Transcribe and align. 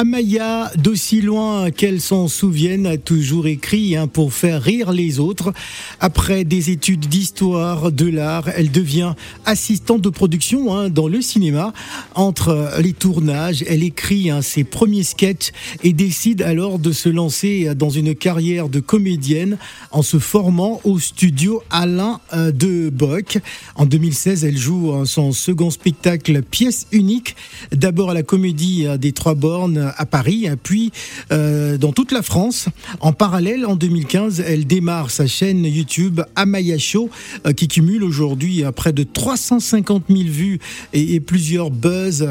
Amaya, 0.00 0.70
d'aussi 0.78 1.20
loin 1.20 1.70
qu'elle 1.70 2.00
s'en 2.00 2.26
souvienne, 2.26 2.86
a 2.86 2.96
toujours 2.96 3.46
écrit 3.46 3.96
hein, 3.96 4.06
pour 4.06 4.32
faire 4.32 4.62
rire 4.62 4.92
les 4.92 5.20
autres. 5.20 5.52
Après 6.00 6.44
des 6.44 6.70
études 6.70 7.06
d'histoire, 7.06 7.92
de 7.92 8.06
l'art, 8.06 8.48
elle 8.56 8.70
devient 8.70 9.12
assistante 9.44 10.00
de 10.00 10.08
production 10.08 10.74
hein, 10.74 10.88
dans 10.88 11.06
le 11.06 11.20
cinéma. 11.20 11.74
Entre 12.14 12.70
les 12.80 12.94
tournages, 12.94 13.62
elle 13.68 13.82
écrit 13.82 14.30
hein, 14.30 14.40
ses 14.40 14.64
premiers 14.64 15.02
sketchs 15.02 15.52
et 15.82 15.92
décide 15.92 16.40
alors 16.40 16.78
de 16.78 16.92
se 16.92 17.10
lancer 17.10 17.74
dans 17.74 17.90
une 17.90 18.14
carrière 18.14 18.70
de 18.70 18.80
comédienne 18.80 19.58
en 19.90 20.00
se 20.00 20.18
formant 20.18 20.80
au 20.84 20.98
studio 20.98 21.62
Alain 21.68 22.20
euh, 22.32 22.52
de 22.52 22.88
Bock. 22.88 23.36
En 23.74 23.84
2016, 23.84 24.46
elle 24.46 24.56
joue 24.56 25.04
son 25.04 25.32
second 25.32 25.68
spectacle 25.68 26.40
pièce 26.40 26.86
unique, 26.90 27.36
d'abord 27.70 28.08
à 28.08 28.14
la 28.14 28.22
comédie 28.22 28.86
des 28.98 29.12
Trois 29.12 29.34
Bornes 29.34 29.89
à 29.96 30.06
Paris, 30.06 30.46
puis 30.62 30.92
euh, 31.32 31.78
dans 31.78 31.92
toute 31.92 32.12
la 32.12 32.22
France. 32.22 32.68
En 33.00 33.12
parallèle, 33.12 33.66
en 33.66 33.76
2015, 33.76 34.40
elle 34.46 34.66
démarre 34.66 35.10
sa 35.10 35.26
chaîne 35.26 35.64
YouTube 35.64 36.20
Amaya 36.36 36.78
Show, 36.78 37.10
euh, 37.46 37.52
qui 37.52 37.68
cumule 37.68 38.04
aujourd'hui 38.04 38.64
euh, 38.64 38.72
près 38.72 38.92
de 38.92 39.02
350 39.02 40.04
000 40.08 40.20
vues 40.24 40.58
et, 40.92 41.20
plusieurs 41.20 41.70
buzz 41.70 42.26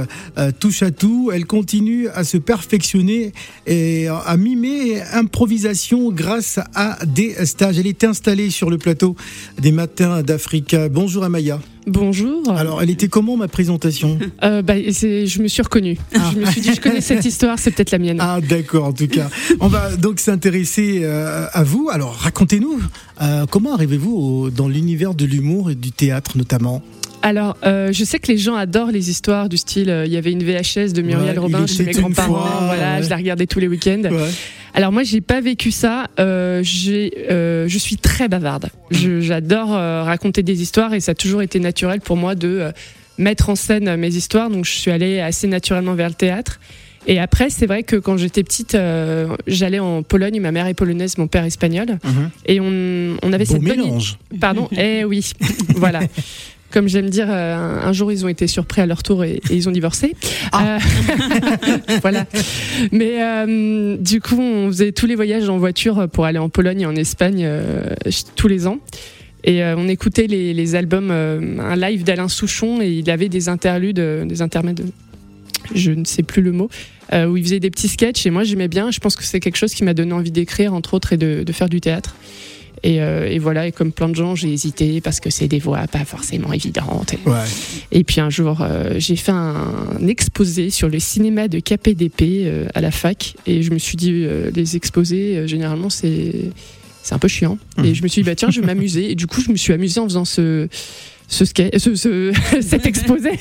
touche 0.60 0.84
à 0.84 0.92
tout. 0.92 1.32
Elle 1.34 1.46
continue 1.46 2.08
à 2.10 2.24
se 2.24 2.38
perfectionner 2.38 3.34
et 3.68 4.08
à 4.08 4.36
mimer 4.36 5.02
improvisation 5.14 6.12
grâce 6.12 6.60
à 6.76 6.98
des 7.06 7.46
stages. 7.46 7.78
Elle 7.78 7.88
est 7.88 8.04
installée 8.04 8.50
sur 8.50 8.70
le 8.70 8.78
plateau 8.78 9.16
des 9.60 9.72
Matins 9.72 10.24
d'Africa. 10.24 10.90
Bonjour 10.90 11.24
Amaya. 11.24 11.60
Bonjour. 11.90 12.48
Alors, 12.52 12.84
elle 12.84 12.92
était 12.92 13.08
comment 13.08 13.36
ma 13.36 13.48
présentation? 13.48 14.20
Euh, 14.44 14.62
bah, 14.62 14.76
Je 14.78 15.42
me 15.42 15.48
suis 15.48 15.62
reconnue. 15.62 15.98
Ah. 16.16 16.32
Je 16.34 16.40
me 16.40 16.46
suis 16.46 16.62
dit, 16.62 16.74
je 16.74 16.80
connais 16.80 17.02
cette 17.02 17.26
histoire, 17.26 17.58
c'est 17.58 17.72
peut-être 17.72 17.92
la 17.92 17.98
mienne. 17.98 18.18
Ah, 18.22 18.40
d'accord, 18.42 18.86
en 18.86 18.94
tout 18.94 19.08
cas. 19.08 19.30
On 19.60 19.68
va 19.68 19.96
donc 19.96 20.20
s'intéresser 20.20 21.02
euh, 21.04 21.48
à 21.52 21.64
vous. 21.64 21.90
Alors, 21.92 22.14
racontez-nous, 22.14 22.80
euh, 23.22 23.46
comment 23.50 23.74
arrivez-vous 23.74 24.50
dans 24.52 24.68
l'univers 24.68 25.16
de 25.16 25.26
l'humour 25.26 25.72
et 25.72 25.76
du 25.76 25.92
théâtre 25.92 26.38
notamment? 26.38 26.84
Alors, 27.22 27.58
je 27.64 28.04
sais 28.04 28.20
que 28.20 28.28
les 28.28 28.38
gens 28.38 28.56
adorent 28.56 28.92
les 28.92 29.10
histoires 29.10 29.50
du 29.50 29.58
style. 29.58 30.04
Il 30.06 30.12
y 30.12 30.18
avait 30.18 30.32
une 30.32 30.44
VHS 30.44 30.94
de 30.94 31.02
Muriel 31.02 31.38
Robin 31.40 31.68
chez 31.68 31.84
mes 31.84 31.92
grands-parents. 31.92 32.66
Voilà, 32.66 33.02
je 33.02 33.10
la 33.10 33.18
regardais 33.18 33.48
tous 33.48 33.60
les 33.60 33.68
week-ends. 33.68 34.04
Alors 34.74 34.92
moi, 34.92 35.04
j'ai 35.04 35.22
pas 35.22 35.42
vécu 35.42 35.72
ça. 35.72 36.08
Euh, 36.20 36.64
euh, 36.88 37.68
je 37.68 37.78
suis 37.78 37.98
très 37.98 38.28
bavarde. 38.28 38.70
J'adore 38.92 39.76
euh, 39.76 40.04
raconter 40.04 40.44
des 40.44 40.62
histoires 40.62 40.94
et 40.94 41.00
ça 41.00 41.12
a 41.12 41.16
toujours 41.16 41.42
été 41.42 41.60
naturel 41.60 42.02
pour 42.02 42.18
moi 42.18 42.36
de 42.36 42.72
mettre 43.18 43.50
en 43.50 43.56
scène 43.56 43.96
mes 43.96 44.16
histoires. 44.16 44.50
Donc 44.50 44.66
je 44.66 44.72
suis 44.72 44.92
allée 44.92 45.20
assez 45.20 45.48
naturellement 45.48 45.96
vers 45.96 46.10
le 46.10 46.16
théâtre. 46.16 46.60
Et 47.08 47.20
après, 47.20 47.50
c'est 47.50 47.66
vrai 47.66 47.84
que 47.84 47.96
quand 47.96 48.18
j'étais 48.18 48.44
petite, 48.44 48.78
j'allais 49.48 49.80
en 49.80 50.04
Pologne. 50.04 50.40
Ma 50.40 50.52
mère 50.52 50.68
est 50.68 50.74
polonaise, 50.74 51.18
mon 51.18 51.28
père 51.28 51.46
espagnol, 51.46 51.98
mhm. 52.04 52.30
et 52.46 52.60
on, 52.60 53.18
on 53.24 53.34
avait 53.34 53.46
cette 53.46 53.62
mélange. 53.62 54.18
Pardon. 54.40 54.68
Eh 54.78 55.06
oui, 55.06 55.32
voilà 55.76 56.02
comme 56.72 56.88
j'aime 56.88 57.10
dire, 57.10 57.28
euh, 57.30 57.56
un, 57.84 57.94
jour 57.94 58.12
ils 58.12 58.26
ont 58.26 58.28
été 58.28 58.48
surpris 58.48 58.82
à 58.82 58.86
leur 58.86 59.04
tour 59.04 59.24
et, 59.24 59.42
ils 59.50 59.68
ont 59.68 59.72
divorcé. 59.72 60.16
Ah. 60.52 60.78
Euh, 60.78 61.78
voilà. 62.02 62.26
Mais 62.92 63.22
euh, 63.22 63.98
du 63.98 64.22
coup, 64.22 64.40
on 64.40 64.68
faisait 64.68 64.92
tous 64.92 65.06
les 65.06 65.16
voyages 65.16 65.50
en 65.50 65.58
voiture 65.58 66.08
pour 66.10 66.26
aller 66.26 66.40
en 66.40 66.50
Pologne 66.50 66.82
et 66.82 66.86
en 66.86 66.96
Espagne 66.96 67.50
tous 68.36 68.48
les 68.48 68.68
ans. 68.68 68.80
Et 69.46 69.64
on 69.64 69.88
écoutait 69.88 70.28
les, 70.28 70.76
albums, 70.76 71.12
un 71.12 71.76
live 71.76 72.04
d'Alain 72.04 72.28
Souchon 72.28 72.82
et 72.82 72.90
il 72.90 73.10
avait 73.10 73.30
des 73.30 73.48
interludes, 73.48 74.00
des 74.00 74.42
intermèdes, 74.42 74.82
je 75.74 75.92
ne 75.92 76.04
sais 76.04 76.24
plus 76.24 76.42
le 76.42 76.52
mot, 76.52 76.70
où 77.14 77.38
il 77.38 77.44
faisait 77.44 77.62
des 77.62 77.70
petits 77.70 77.88
sketchs 77.88 78.26
et 78.26 78.32
moi 78.32 78.44
j'aimais 78.44 78.68
bien. 78.68 78.92
Je 78.92 79.00
pense 79.00 79.16
que 79.16 79.24
c'est 79.24 79.40
quelque 79.40 79.56
chose 79.56 79.74
qui 79.74 79.86
m'a 79.86 79.94
donné 79.94 80.12
envie 80.12 80.32
d'écrire, 80.32 80.74
entre 80.74 80.94
autres, 80.94 81.14
et 81.14 81.18
de 81.18 81.52
faire 81.54 81.70
du 81.70 81.80
théâtre. 81.80 82.16
Euh, 82.86 83.26
et, 83.26 83.40
voilà, 83.40 83.68
et 83.68 83.72
comme 83.72 83.92
plein 83.92 84.10
de 84.10 84.16
gens, 84.16 84.36
j'ai 84.36 84.52
hésité 84.52 85.02
parce 85.02 85.20
que 85.20 85.30
c'est 85.30 85.48
des 85.48 85.60
voix 85.60 85.88
pas 85.88 86.06
forcément 86.06 86.54
évidentes. 86.54 87.16
Et, 87.92 88.04
puis 88.04 88.22
un 88.22 88.30
jour, 88.30 88.62
euh, 88.62 88.96
j'ai 88.98 89.16
fait 89.16 89.32
un 89.32 90.08
exposé 90.08 90.70
sur 90.70 90.90
le 90.90 91.00
cinéma 91.00 91.48
de 91.48 91.60
KPDP 91.60 92.22
euh, 92.22 92.68
à 92.74 92.82
la 92.82 92.92
fac, 92.92 93.36
et 93.46 93.62
je 93.62 93.72
me 93.72 93.80
suis 93.80 93.98
dit, 93.98 94.26
les 94.54 94.76
exposés, 94.76 95.48
généralement, 95.48 95.90
c'est 95.90 96.52
c'est 97.02 97.16
un 97.16 97.20
peu 97.20 97.30
chiant. 97.30 97.58
Mmh. 97.78 97.86
Et 97.86 97.96
je 97.96 98.04
me 98.04 98.08
suis 98.08 98.22
dit, 98.22 98.26
bah 98.26 98.36
tiens, 98.36 98.50
je 98.52 98.60
vais 98.60 98.68
m'amuser. 98.68 99.12
Et 99.12 99.16
du 99.16 99.26
coup, 99.26 99.42
je 99.42 99.50
me 99.52 99.56
suis 99.56 99.72
amusée 99.72 100.00
en 100.00 100.04
faisant 100.04 100.26
ce, 100.26 100.68
ce, 101.28 101.46
ce, 101.46 102.34
cet 102.62 102.86
exposé. 102.86 103.32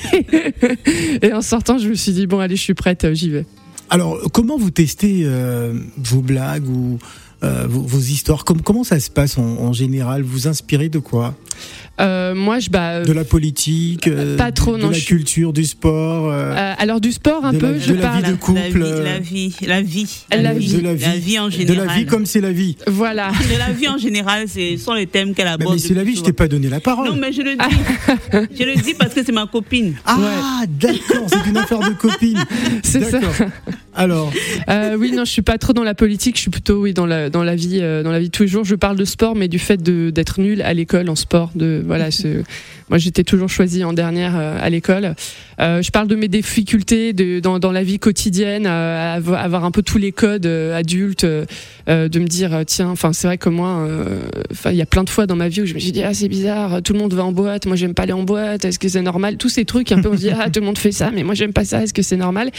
et 1.21 1.33
en 1.33 1.41
sortant, 1.41 1.77
je 1.77 1.89
me 1.89 1.93
suis 1.93 2.13
dit, 2.13 2.25
bon, 2.25 2.39
allez, 2.39 2.55
je 2.55 2.61
suis 2.61 2.73
prête, 2.73 3.13
j'y 3.13 3.29
vais. 3.29 3.45
Alors, 3.89 4.17
comment 4.31 4.57
vous 4.57 4.71
testez 4.71 5.27
vos 5.97 6.21
blagues 6.21 6.69
ou 6.69 6.99
euh, 7.43 7.65
vos, 7.67 7.99
histoires. 7.99 8.43
comment 8.43 8.83
ça 8.83 8.99
se 8.99 9.09
passe 9.09 9.37
en, 9.37 9.43
en 9.43 9.73
général? 9.73 10.23
Vous 10.23 10.47
inspirez 10.47 10.89
de 10.89 10.99
quoi? 10.99 11.35
Euh, 11.99 12.33
moi, 12.33 12.59
je 12.59 12.69
bah, 12.69 13.03
de 13.03 13.11
la 13.11 13.25
politique, 13.25 14.07
euh, 14.07 14.37
pas 14.37 14.51
trop, 14.51 14.77
de, 14.77 14.87
la 14.87 14.97
culture, 14.97 15.51
du 15.51 15.65
sport. 15.65 16.31
Euh, 16.31 16.73
alors 16.77 17.01
du 17.01 17.11
sport 17.11 17.43
un 17.45 17.53
peu. 17.53 17.73
La, 17.73 17.79
je 17.79 17.93
de 17.93 18.01
la 18.01 18.21
vie 18.21 18.31
de 18.31 18.35
couple. 18.35 18.79
La 18.79 19.19
vie, 19.19 19.53
la 19.61 19.81
vie, 19.81 20.25
la 20.31 20.53
vie, 20.53 20.71
de 20.71 20.79
la 20.79 20.93
vie, 20.93 21.05
la 21.05 21.17
vie 21.17 21.39
en 21.39 21.49
général. 21.49 21.75
De 21.75 21.87
la 21.87 21.93
vie 21.95 22.05
comme 22.05 22.25
c'est 22.25 22.39
la 22.39 22.51
vie. 22.51 22.77
Voilà. 22.87 23.31
De 23.51 23.57
la 23.57 23.71
vie 23.71 23.87
en 23.87 23.97
général, 23.97 24.47
ce 24.47 24.77
sont 24.77 24.93
les 24.93 25.07
thèmes 25.07 25.33
qu'elle 25.33 25.47
aborde. 25.47 25.73
Mais, 25.73 25.81
mais 25.81 25.87
c'est 25.87 25.93
la 25.93 26.03
vie. 26.03 26.15
Je 26.15 26.21
t'ai 26.21 26.33
pas 26.33 26.47
donné 26.47 26.69
la 26.69 26.79
parole. 26.79 27.09
Non, 27.09 27.15
mais 27.15 27.33
je 27.33 27.41
le 27.41 27.55
dis. 28.49 28.57
je 28.57 28.63
le 28.63 28.75
dis 28.81 28.93
parce 28.93 29.13
que 29.13 29.23
c'est 29.23 29.31
ma 29.31 29.47
copine. 29.47 29.95
Ah, 30.05 30.63
d'accord. 30.67 31.27
C'est 31.27 31.49
une 31.49 31.57
affaire 31.57 31.79
de 31.79 31.95
copine. 31.95 32.39
C'est 32.83 33.03
ça. 33.03 33.19
Alors. 33.99 34.31
oui, 34.97 35.11
non, 35.11 35.25
je 35.25 35.31
suis 35.31 35.41
pas 35.41 35.57
trop 35.57 35.73
dans 35.73 35.83
la 35.83 35.93
politique. 35.93 36.35
Je 36.37 36.41
suis 36.41 36.51
plutôt 36.51 36.81
oui 36.81 36.93
dans 36.93 37.05
la 37.05 37.29
dans 37.29 37.43
la 37.43 37.55
vie 37.55 37.79
dans 37.79 38.11
la 38.11 38.19
vie 38.19 38.27
de 38.27 38.31
tous 38.31 38.43
les 38.43 38.49
jours. 38.49 38.63
Je 38.63 38.75
parle 38.75 38.97
de 38.97 39.05
sport, 39.05 39.35
mais 39.35 39.47
du 39.47 39.59
fait 39.59 39.81
d'être 39.81 40.39
nul 40.39 40.61
à 40.61 40.73
l'école 40.73 41.09
en 41.09 41.15
sport, 41.15 41.51
de 41.55 41.83
voilà 41.85 42.09
ce 42.11 42.43
moi, 42.89 42.97
j'étais 42.97 43.23
toujours 43.23 43.49
choisie 43.49 43.83
en 43.83 43.93
dernière 43.93 44.33
euh, 44.35 44.57
à 44.59 44.69
l'école. 44.69 45.15
Euh, 45.59 45.81
je 45.81 45.91
parle 45.91 46.07
de 46.07 46.15
mes 46.15 46.27
difficultés 46.27 47.13
de, 47.13 47.39
dans, 47.39 47.59
dans 47.59 47.71
la 47.71 47.83
vie 47.83 47.99
quotidienne, 47.99 48.65
euh, 48.67 49.15
avoir 49.15 49.65
un 49.65 49.71
peu 49.71 49.83
tous 49.83 49.97
les 49.97 50.11
codes 50.11 50.45
adultes, 50.45 51.25
de 51.25 52.19
me 52.19 52.27
dire 52.27 52.61
tiens, 52.67 52.89
enfin 52.89 53.13
c'est 53.13 53.27
vrai 53.27 53.37
que 53.37 53.49
moi, 53.49 53.87
enfin 54.51 54.71
il 54.71 54.77
y 54.77 54.81
a 54.81 54.85
plein 54.85 55.03
de 55.03 55.09
fois 55.09 55.25
dans 55.25 55.35
ma 55.35 55.47
vie 55.47 55.61
où 55.61 55.65
je 55.65 55.73
me 55.73 55.79
suis 55.79 55.91
dit 55.91 56.03
ah 56.03 56.13
c'est 56.13 56.27
bizarre, 56.27 56.83
tout 56.83 56.93
le 56.93 56.99
monde 56.99 57.13
va 57.13 57.25
en 57.25 57.31
boîte, 57.31 57.65
moi 57.65 57.75
j'aime 57.75 57.95
pas 57.95 58.03
aller 58.03 58.13
en 58.13 58.23
boîte, 58.23 58.63
est-ce 58.63 58.77
que 58.77 58.87
c'est 58.87 59.01
normal? 59.01 59.37
Tous 59.37 59.49
ces 59.49 59.65
trucs 59.65 59.91
un 59.91 60.01
peu 60.01 60.09
on 60.09 60.13
se 60.13 60.19
dit 60.19 60.29
ah 60.29 60.49
tout 60.49 60.59
le 60.59 60.67
monde 60.67 60.77
fait 60.77 60.91
ça, 60.91 61.09
mais 61.11 61.23
moi 61.23 61.33
j'aime 61.33 61.51
pas 61.51 61.65
ça, 61.65 61.83
est-ce 61.83 61.93
que 61.93 62.03
c'est 62.03 62.15
normal? 62.15 62.51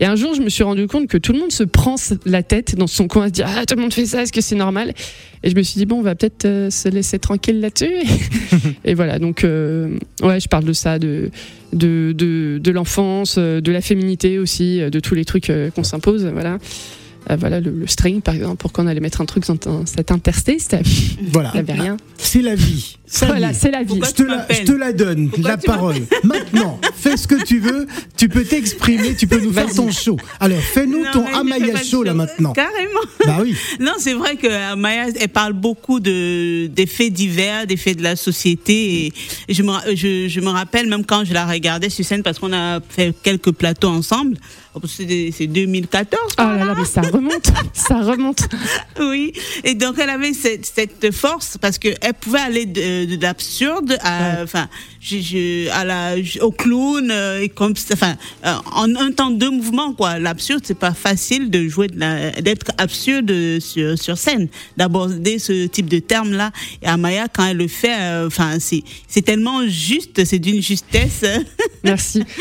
Et 0.00 0.06
un 0.06 0.16
jour 0.16 0.34
je 0.34 0.40
me 0.40 0.48
suis 0.48 0.64
rendu 0.64 0.86
compte 0.86 1.06
que 1.06 1.18
tout 1.18 1.32
le 1.32 1.38
monde 1.38 1.52
se 1.52 1.64
prend 1.64 1.96
la 2.24 2.42
tête 2.42 2.76
dans 2.76 2.86
son 2.86 3.08
coin 3.08 3.24
à 3.24 3.26
se 3.28 3.32
dire 3.32 3.46
ah 3.48 3.66
tout 3.66 3.74
le 3.74 3.82
monde 3.82 3.92
fait 3.92 4.06
ça, 4.06 4.22
est-ce 4.22 4.32
que 4.32 4.40
c'est 4.40 4.56
normal? 4.56 4.94
Et 5.42 5.50
je 5.50 5.56
me 5.56 5.62
suis 5.62 5.78
dit 5.78 5.86
bon 5.86 5.98
on 5.98 6.02
va 6.02 6.14
peut-être 6.14 6.68
se 6.70 6.88
laisser 6.88 7.18
tranquille 7.18 7.60
là-dessus. 7.60 7.94
et 8.84 8.94
voilà 8.94 9.18
donc 9.18 9.44
euh, 9.44 9.98
ouais, 10.22 10.40
je 10.40 10.48
parle 10.48 10.64
de 10.64 10.72
ça, 10.72 10.98
de, 10.98 11.30
de, 11.72 12.12
de, 12.12 12.70
l'enfance, 12.70 13.36
euh, 13.38 13.60
de 13.60 13.72
la 13.72 13.80
féminité 13.80 14.38
aussi, 14.38 14.80
euh, 14.80 14.90
de 14.90 15.00
tous 15.00 15.14
les 15.14 15.24
trucs 15.24 15.52
qu'on 15.74 15.84
s'impose. 15.84 16.26
Voilà. 16.26 16.58
Voilà 17.36 17.60
le, 17.60 17.86
string 17.86 18.20
par 18.22 18.34
exemple 18.34 18.56
pourquoi 18.56 18.84
on 18.84 18.86
allait 18.86 19.00
mettre 19.00 19.20
un 19.20 19.26
truc 19.26 19.44
dans 19.46 19.86
cet 19.86 20.10
interstice 20.10 20.68
voilà 21.32 21.50
il 21.54 21.62
n'y 21.62 21.70
avait 21.70 21.80
rien 21.80 21.96
c'est 22.16 22.42
la 22.42 22.54
vie 22.54 22.98
voilà, 23.20 23.52
c'est 23.52 23.70
la 23.70 23.82
vie. 23.82 24.00
Je 24.04 24.10
te 24.10 24.22
la, 24.22 24.46
je 24.50 24.64
te 24.64 24.72
la, 24.72 24.92
donne, 24.92 25.30
la 25.38 25.56
parole. 25.56 25.96
Maintenant, 26.24 26.80
fais 26.94 27.16
ce 27.16 27.26
que 27.26 27.42
tu 27.42 27.58
veux, 27.58 27.86
tu 28.16 28.28
peux 28.28 28.44
t'exprimer, 28.44 29.14
tu 29.14 29.26
peux 29.26 29.40
nous 29.40 29.52
faire 29.52 29.72
ton 29.72 29.90
show. 29.90 30.16
Alors, 30.40 30.58
fais-nous 30.58 31.04
ton 31.12 31.24
Amaya 31.26 31.82
show 31.82 32.02
là 32.02 32.14
maintenant. 32.14 32.52
Carrément. 32.52 33.00
Bah 33.24 33.38
oui. 33.42 33.56
Non, 33.80 33.92
c'est 33.98 34.14
vrai 34.14 34.36
que 34.36 34.48
Amaya, 34.72 35.06
elle 35.18 35.28
parle 35.28 35.52
beaucoup 35.52 36.00
de, 36.00 36.66
des 36.66 36.86
faits 36.86 37.12
divers, 37.12 37.66
des 37.66 37.76
faits 37.76 37.96
de 37.96 38.02
la 38.02 38.16
société. 38.16 39.12
Et 39.48 39.54
je 39.54 39.62
me, 39.62 39.72
je, 39.94 40.28
je 40.28 40.40
me 40.40 40.50
rappelle 40.50 40.88
même 40.88 41.04
quand 41.04 41.24
je 41.24 41.32
la 41.32 41.46
regardais 41.46 41.90
sur 41.90 42.04
scène, 42.04 42.22
parce 42.22 42.38
qu'on 42.38 42.52
a 42.52 42.80
fait 42.80 43.14
quelques 43.22 43.52
plateaux 43.52 43.88
ensemble. 43.88 44.36
C'est 44.86 45.46
2014. 45.46 46.20
Oh 46.38 46.42
là 46.42 46.64
là, 46.64 46.74
mais 46.76 46.84
ça 46.84 47.00
remonte, 47.00 47.50
ça 47.72 48.00
remonte. 48.00 48.48
Oui, 49.00 49.32
et 49.64 49.74
donc 49.74 49.96
elle 49.98 50.10
avait 50.10 50.32
cette, 50.32 50.66
cette 50.66 51.14
force 51.14 51.56
parce 51.60 51.78
qu'elle 51.78 52.14
pouvait 52.20 52.40
aller 52.40 52.66
de, 52.66 53.04
de 53.04 53.22
l'absurde 53.22 53.96
enfin 54.42 54.68
je, 55.00 55.70
à 55.70 55.84
la 55.84 56.16
au 56.40 56.50
clown 56.50 57.10
euh, 57.10 57.40
et 57.40 57.48
comme 57.48 57.74
enfin 57.92 58.16
euh, 58.44 58.54
en 58.72 58.94
un 58.96 59.12
temps 59.12 59.30
deux 59.30 59.50
mouvements 59.50 59.92
quoi. 59.92 60.18
L'absurde 60.18 60.62
c'est 60.64 60.78
pas 60.78 60.92
facile 60.92 61.50
de 61.50 61.68
jouer 61.68 61.88
d'être 61.88 62.72
absurde 62.78 63.60
sur 63.60 63.98
sur 63.98 64.18
scène. 64.18 64.48
D'aborder 64.76 65.38
ce 65.38 65.66
type 65.66 65.88
de 65.88 65.98
terme 65.98 66.32
là 66.32 66.50
et 66.82 66.86
Amaya 66.86 67.28
quand 67.28 67.46
elle 67.46 67.56
le 67.56 67.68
fait 67.68 67.96
euh, 67.98 68.26
enfin 68.26 68.58
c'est 68.58 68.82
c'est 69.06 69.22
tellement 69.22 69.66
juste 69.66 70.24
c'est 70.24 70.38
d'une 70.38 70.62
justesse. 70.62 71.24
Merci. 71.84 72.24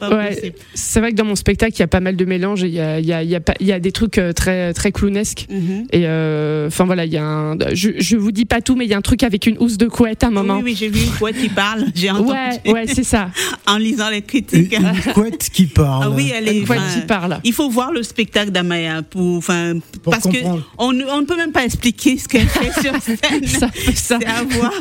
Bah, 0.00 0.30
c'est 0.74 1.00
vrai 1.00 1.10
que 1.12 1.16
dans 1.18 1.24
mon 1.24 1.36
spectacle, 1.36 1.74
il 1.76 1.80
y 1.80 1.82
a 1.82 1.86
pas 1.88 2.00
mal 2.00 2.16
de 2.16 2.24
mélanges. 2.24 2.62
Il 2.62 2.70
y 2.70 2.80
a, 2.80 2.98
il 3.00 3.06
y 3.06 3.12
a, 3.12 3.22
il 3.22 3.28
y 3.28 3.34
a, 3.34 3.40
pas- 3.40 3.54
il 3.60 3.66
y 3.66 3.72
a 3.72 3.78
des 3.80 3.92
trucs 3.92 4.16
euh, 4.18 4.32
très, 4.32 4.72
très 4.72 4.92
clownesques. 4.92 5.46
Mhm. 5.50 5.86
Et 5.92 6.06
euh, 6.06 6.68
enfin 6.68 6.84
voilà, 6.86 7.04
il 7.04 7.12
y 7.12 7.16
a 7.18 7.24
un. 7.24 7.56
Je, 7.74 7.90
je 7.98 8.16
vous 8.16 8.32
dis 8.32 8.44
pas 8.46 8.60
tout, 8.62 8.74
mais 8.76 8.84
il 8.86 8.90
y 8.90 8.94
a 8.94 8.96
un 8.96 9.02
truc 9.02 9.22
avec 9.22 9.46
une 9.46 9.58
housse 9.58 9.76
de 9.76 9.86
couette 9.86 10.24
à 10.24 10.28
un 10.28 10.30
moment. 10.30 10.56
Oui, 10.56 10.62
oui, 10.64 10.76
j'ai 10.78 10.88
vu 10.88 11.00
une 11.04 11.10
couette 11.12 11.36
qui 11.38 11.48
parle. 11.50 11.84
J'ai 11.94 12.10
entendu 12.10 12.30
Ouais, 12.30 12.72
ouais, 12.72 12.86
c'est 12.86 13.04
ça. 13.04 13.30
en 13.66 13.76
lisant 13.78 14.08
les 14.10 14.22
critiques. 14.22 14.72
une 14.74 15.12
couette 15.12 15.50
qui 15.52 15.66
parle. 15.66 16.04
Ah 16.06 16.10
oui, 16.10 16.32
elle 16.34 16.48
est. 16.48 16.58
Une 16.58 16.66
couette 16.66 16.80
qui 16.94 17.06
parle. 17.06 17.40
Il 17.44 17.52
faut 17.52 17.68
voir 17.68 17.92
le 17.92 18.02
spectacle 18.02 18.50
d'Amaya 18.50 19.02
pour, 19.02 19.36
enfin, 19.36 19.74
Pour 20.02 20.12
parce 20.12 20.22
comprendre. 20.24 20.58
que 20.60 20.64
on, 20.78 20.92
ne- 20.92 21.04
on 21.06 21.20
ne 21.20 21.26
peut 21.26 21.36
même 21.36 21.52
pas 21.52 21.64
expliquer 21.64 22.16
ce 22.18 22.28
qu'elle 22.28 22.46
fait 22.48 22.72
sur 22.80 22.92
scène. 23.02 23.46
Ça, 23.46 23.68
ça. 23.94 24.18
C'est 24.18 24.26
à 24.26 24.42
voir. 24.44 24.72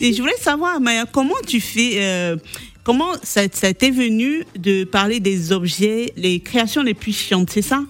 Et 0.00 0.12
je 0.12 0.20
voulais 0.20 0.32
savoir, 0.40 0.76
Amaya, 0.76 1.04
comment 1.12 1.34
tu 1.46 1.60
fais, 1.60 1.92
euh, 1.96 2.36
comment 2.84 3.12
ça, 3.22 3.48
t'est 3.48 3.90
venu 3.90 4.44
de 4.56 4.84
parler 4.84 5.18
des 5.18 5.50
objets, 5.52 6.12
les 6.16 6.40
créations 6.40 6.82
les 6.82 6.94
plus 6.94 7.12
chiantes, 7.12 7.50
c'est 7.50 7.62
ça? 7.62 7.82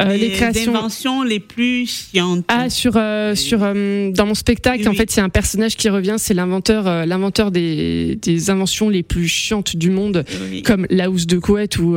Euh, 0.00 0.16
les 0.16 0.30
créations. 0.30 0.74
inventions 0.74 1.22
les 1.22 1.40
plus 1.40 1.86
chiantes. 1.86 2.44
Ah 2.48 2.68
sur 2.70 2.92
euh, 2.96 3.34
sur 3.34 3.60
euh, 3.62 4.10
dans 4.10 4.26
mon 4.26 4.34
spectacle 4.34 4.80
Oui, 4.82 4.88
en 4.88 4.94
fait 4.94 5.14
il 5.14 5.18
y 5.18 5.20
a 5.20 5.24
un 5.24 5.28
personnage 5.28 5.76
qui 5.76 5.88
revient 5.88 6.16
c'est 6.18 6.34
l'inventeur 6.34 7.06
l'inventeur 7.06 7.50
des, 7.50 8.18
des 8.20 8.50
inventions 8.50 8.88
les 8.88 9.02
plus 9.02 9.28
chiantes 9.28 9.76
du 9.76 9.90
monde 9.90 10.24
Oui. 10.50 10.62
comme 10.62 10.86
la 10.90 11.10
housse 11.10 11.26
de 11.26 11.38
couette 11.38 11.78
ou 11.78 11.96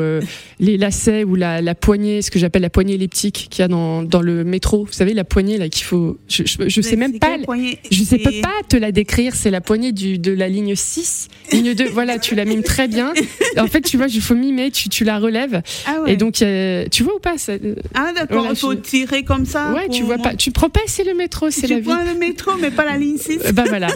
les 0.60 0.78
lacets 0.78 1.24
ou 1.24 1.36
la, 1.36 1.62
la 1.62 1.76
poignée 1.76 2.22
ce 2.22 2.32
que 2.32 2.40
j'appelle 2.40 2.62
la 2.62 2.70
poignée 2.70 2.96
elliptique 2.96 3.48
qu'il 3.50 3.62
y 3.62 3.66
a 3.66 3.68
dans, 3.68 4.04
dans 4.04 4.22
le 4.22 4.44
métro 4.44 4.86
vous 4.86 4.94
savez 4.94 5.14
la 5.14 5.24
poignée 5.24 5.58
là 5.58 5.70
qu'il 5.70 5.86
faut 5.86 6.18
je, 6.30 6.44
je, 6.46 6.70
je 6.70 6.82
sais 6.82 6.96
même 6.96 7.20
pas 7.20 7.38
je 7.92 8.04
sais 8.04 8.20
pas 8.20 8.50
te 8.70 8.78
la 8.78 8.92
décrire, 8.92 9.36
c'est 9.36 9.52
la 9.52 9.62
poignée 9.62 9.92
du, 9.92 10.18
de 10.20 10.32
la 10.32 10.50
ligne 10.50 10.76
6, 10.76 11.28
ligne 11.52 11.74
2, 11.74 11.90
voilà, 11.90 12.20
tu 12.20 12.36
la 12.36 12.46
mimes 12.46 12.64
très 12.64 12.88
bien. 12.88 13.14
En 13.58 13.68
fait, 13.68 13.82
tu 13.82 13.98
vois, 13.98 14.08
il 14.08 14.22
faut 14.22 14.36
mimer, 14.36 14.72
tu, 14.72 14.90
tu 14.90 15.04
la 15.04 15.20
relèves. 15.20 15.62
Ah 15.86 16.02
ouais. 16.02 16.14
Et 16.14 16.18
donc, 16.18 16.36
tu 16.92 17.04
vois 17.04 17.16
ou 17.16 17.20
pas 17.20 17.38
ça, 17.38 17.57
ah 17.94 18.12
d'accord, 18.16 18.48
il 18.50 18.56
faut 18.56 18.76
tirer 18.76 19.24
comme 19.24 19.46
ça. 19.46 19.74
Ouais, 19.74 19.90
tu 19.90 20.04
vois 20.04 20.18
pas, 20.18 20.36
tu 20.36 20.52
prends 20.52 20.70
pas 20.70 20.82
assez 20.86 21.04
le 21.04 21.14
métro, 21.14 21.50
c'est 21.52 21.68
Tu 21.68 21.74
la 21.74 21.80
vie. 21.80 21.86
prends 21.90 22.04
le 22.04 22.18
métro, 22.18 22.52
mais 22.60 22.72
pas 22.72 22.86
la 22.86 22.98
ligne 22.98 23.18
6. 23.18 23.40
Euh, 23.46 23.52
Bah 23.54 23.64
voilà. 23.68 23.88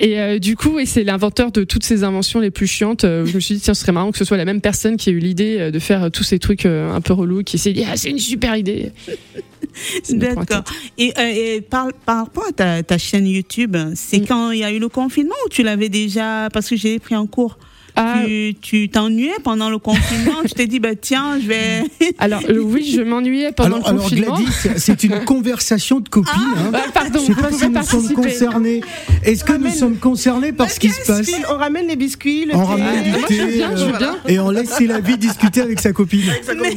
Et 0.00 0.20
euh, 0.20 0.38
du 0.38 0.54
coup, 0.54 0.78
et 0.78 0.86
c'est 0.86 1.02
l'inventeur 1.02 1.50
de 1.50 1.64
toutes 1.64 1.82
ces 1.84 2.04
inventions 2.04 2.38
les 2.38 2.50
plus 2.52 2.66
chiantes. 2.68 3.02
euh, 3.04 3.26
je 3.26 3.34
me 3.34 3.40
suis 3.40 3.56
dit, 3.56 3.60
tiens, 3.60 3.74
ce 3.74 3.80
serait 3.80 3.90
marrant 3.92 4.12
que 4.12 4.18
ce 4.18 4.24
soit 4.24 4.36
la 4.36 4.44
même 4.44 4.60
personne 4.60 4.96
qui 4.96 5.10
ait 5.10 5.12
eu 5.12 5.18
l'idée 5.18 5.56
euh, 5.58 5.70
de 5.72 5.78
faire 5.80 6.10
tous 6.12 6.22
ces 6.22 6.38
trucs 6.38 6.66
un 6.66 7.00
peu 7.00 7.12
relous, 7.14 7.42
qui 7.42 7.58
s'est 7.58 7.72
dit, 7.72 7.84
ah, 7.90 7.96
c'est 7.96 8.10
une 8.10 8.18
super 8.20 8.54
idée. 8.56 8.92
D'accord. 10.10 10.64
Et, 10.98 11.12
euh, 11.18 11.56
et 11.56 11.60
par, 11.60 11.88
par 12.06 12.24
rapport 12.24 12.46
à 12.48 12.52
ta, 12.52 12.82
ta 12.82 12.98
chaîne 12.98 13.26
YouTube, 13.26 13.76
c'est 13.94 14.18
Mm. 14.20 14.26
quand 14.26 14.50
il 14.52 14.58
y 14.60 14.64
a 14.64 14.70
eu 14.72 14.78
le 14.78 14.88
confinement 14.88 15.34
ou 15.46 15.48
tu 15.48 15.62
l'avais 15.62 15.88
déjà 15.88 16.48
Parce 16.52 16.68
que 16.68 16.76
j'ai 16.76 16.98
pris 16.98 17.14
en 17.16 17.26
cours? 17.26 17.58
Ah, 17.96 18.22
Tu 18.62 18.88
t'ennuyais 18.88 19.32
pendant 19.42 19.70
le 19.70 19.78
confinement? 19.78 20.32
Tu 20.46 20.54
t'es 20.54 20.66
dit, 20.66 20.78
bah 20.80 20.94
tiens, 21.00 21.38
je 21.40 21.46
vais. 21.48 21.82
alors 22.18 22.40
euh, 22.48 22.58
oui, 22.60 22.92
je 22.94 23.00
m'ennuyais 23.02 23.50
pendant 23.52 23.76
alors, 23.76 23.78
le 23.80 23.88
alors 23.90 24.02
confinement. 24.04 24.36
Gladys, 24.36 24.80
c'est 24.80 25.02
une 25.04 25.24
conversation 25.24 26.00
de 26.00 26.08
copines. 26.08 26.32
hein. 26.56 26.70
Ah, 26.74 26.82
pardon, 26.94 27.20
Je 27.20 27.32
sais 27.32 27.40
pas 27.40 27.50
si 27.52 27.68
nous 27.68 27.82
sommes 27.82 28.12
concernés. 28.14 28.80
Est-ce 29.24 29.42
que 29.44 29.52
nous 29.54 29.70
sommes 29.70 29.96
concernés 29.96 30.52
par 30.52 30.70
ce 30.70 30.78
qui 30.78 30.90
se 30.90 31.04
passe 31.06 31.28
On 31.50 31.56
ramène 31.56 31.86
les 31.88 31.96
biscuits, 31.96 32.44
le 32.46 32.54
On 32.54 32.60
thé. 32.64 32.82
ramène 32.82 33.02
du 33.04 33.10
moi, 33.10 33.18
thé 33.26 33.46
bien, 33.46 33.70
euh, 33.76 33.98
bien. 33.98 34.16
et 34.28 34.38
on 34.38 34.50
laisse 34.50 34.78
la 34.80 35.00
vie 35.00 35.18
discuter 35.18 35.60
avec 35.60 35.80
sa 35.80 35.92
copine. 35.92 36.30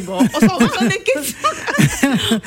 On 0.10 0.40
s'en 0.40 0.58
dans 0.58 0.88
les 0.88 1.02
questions. 1.04 1.38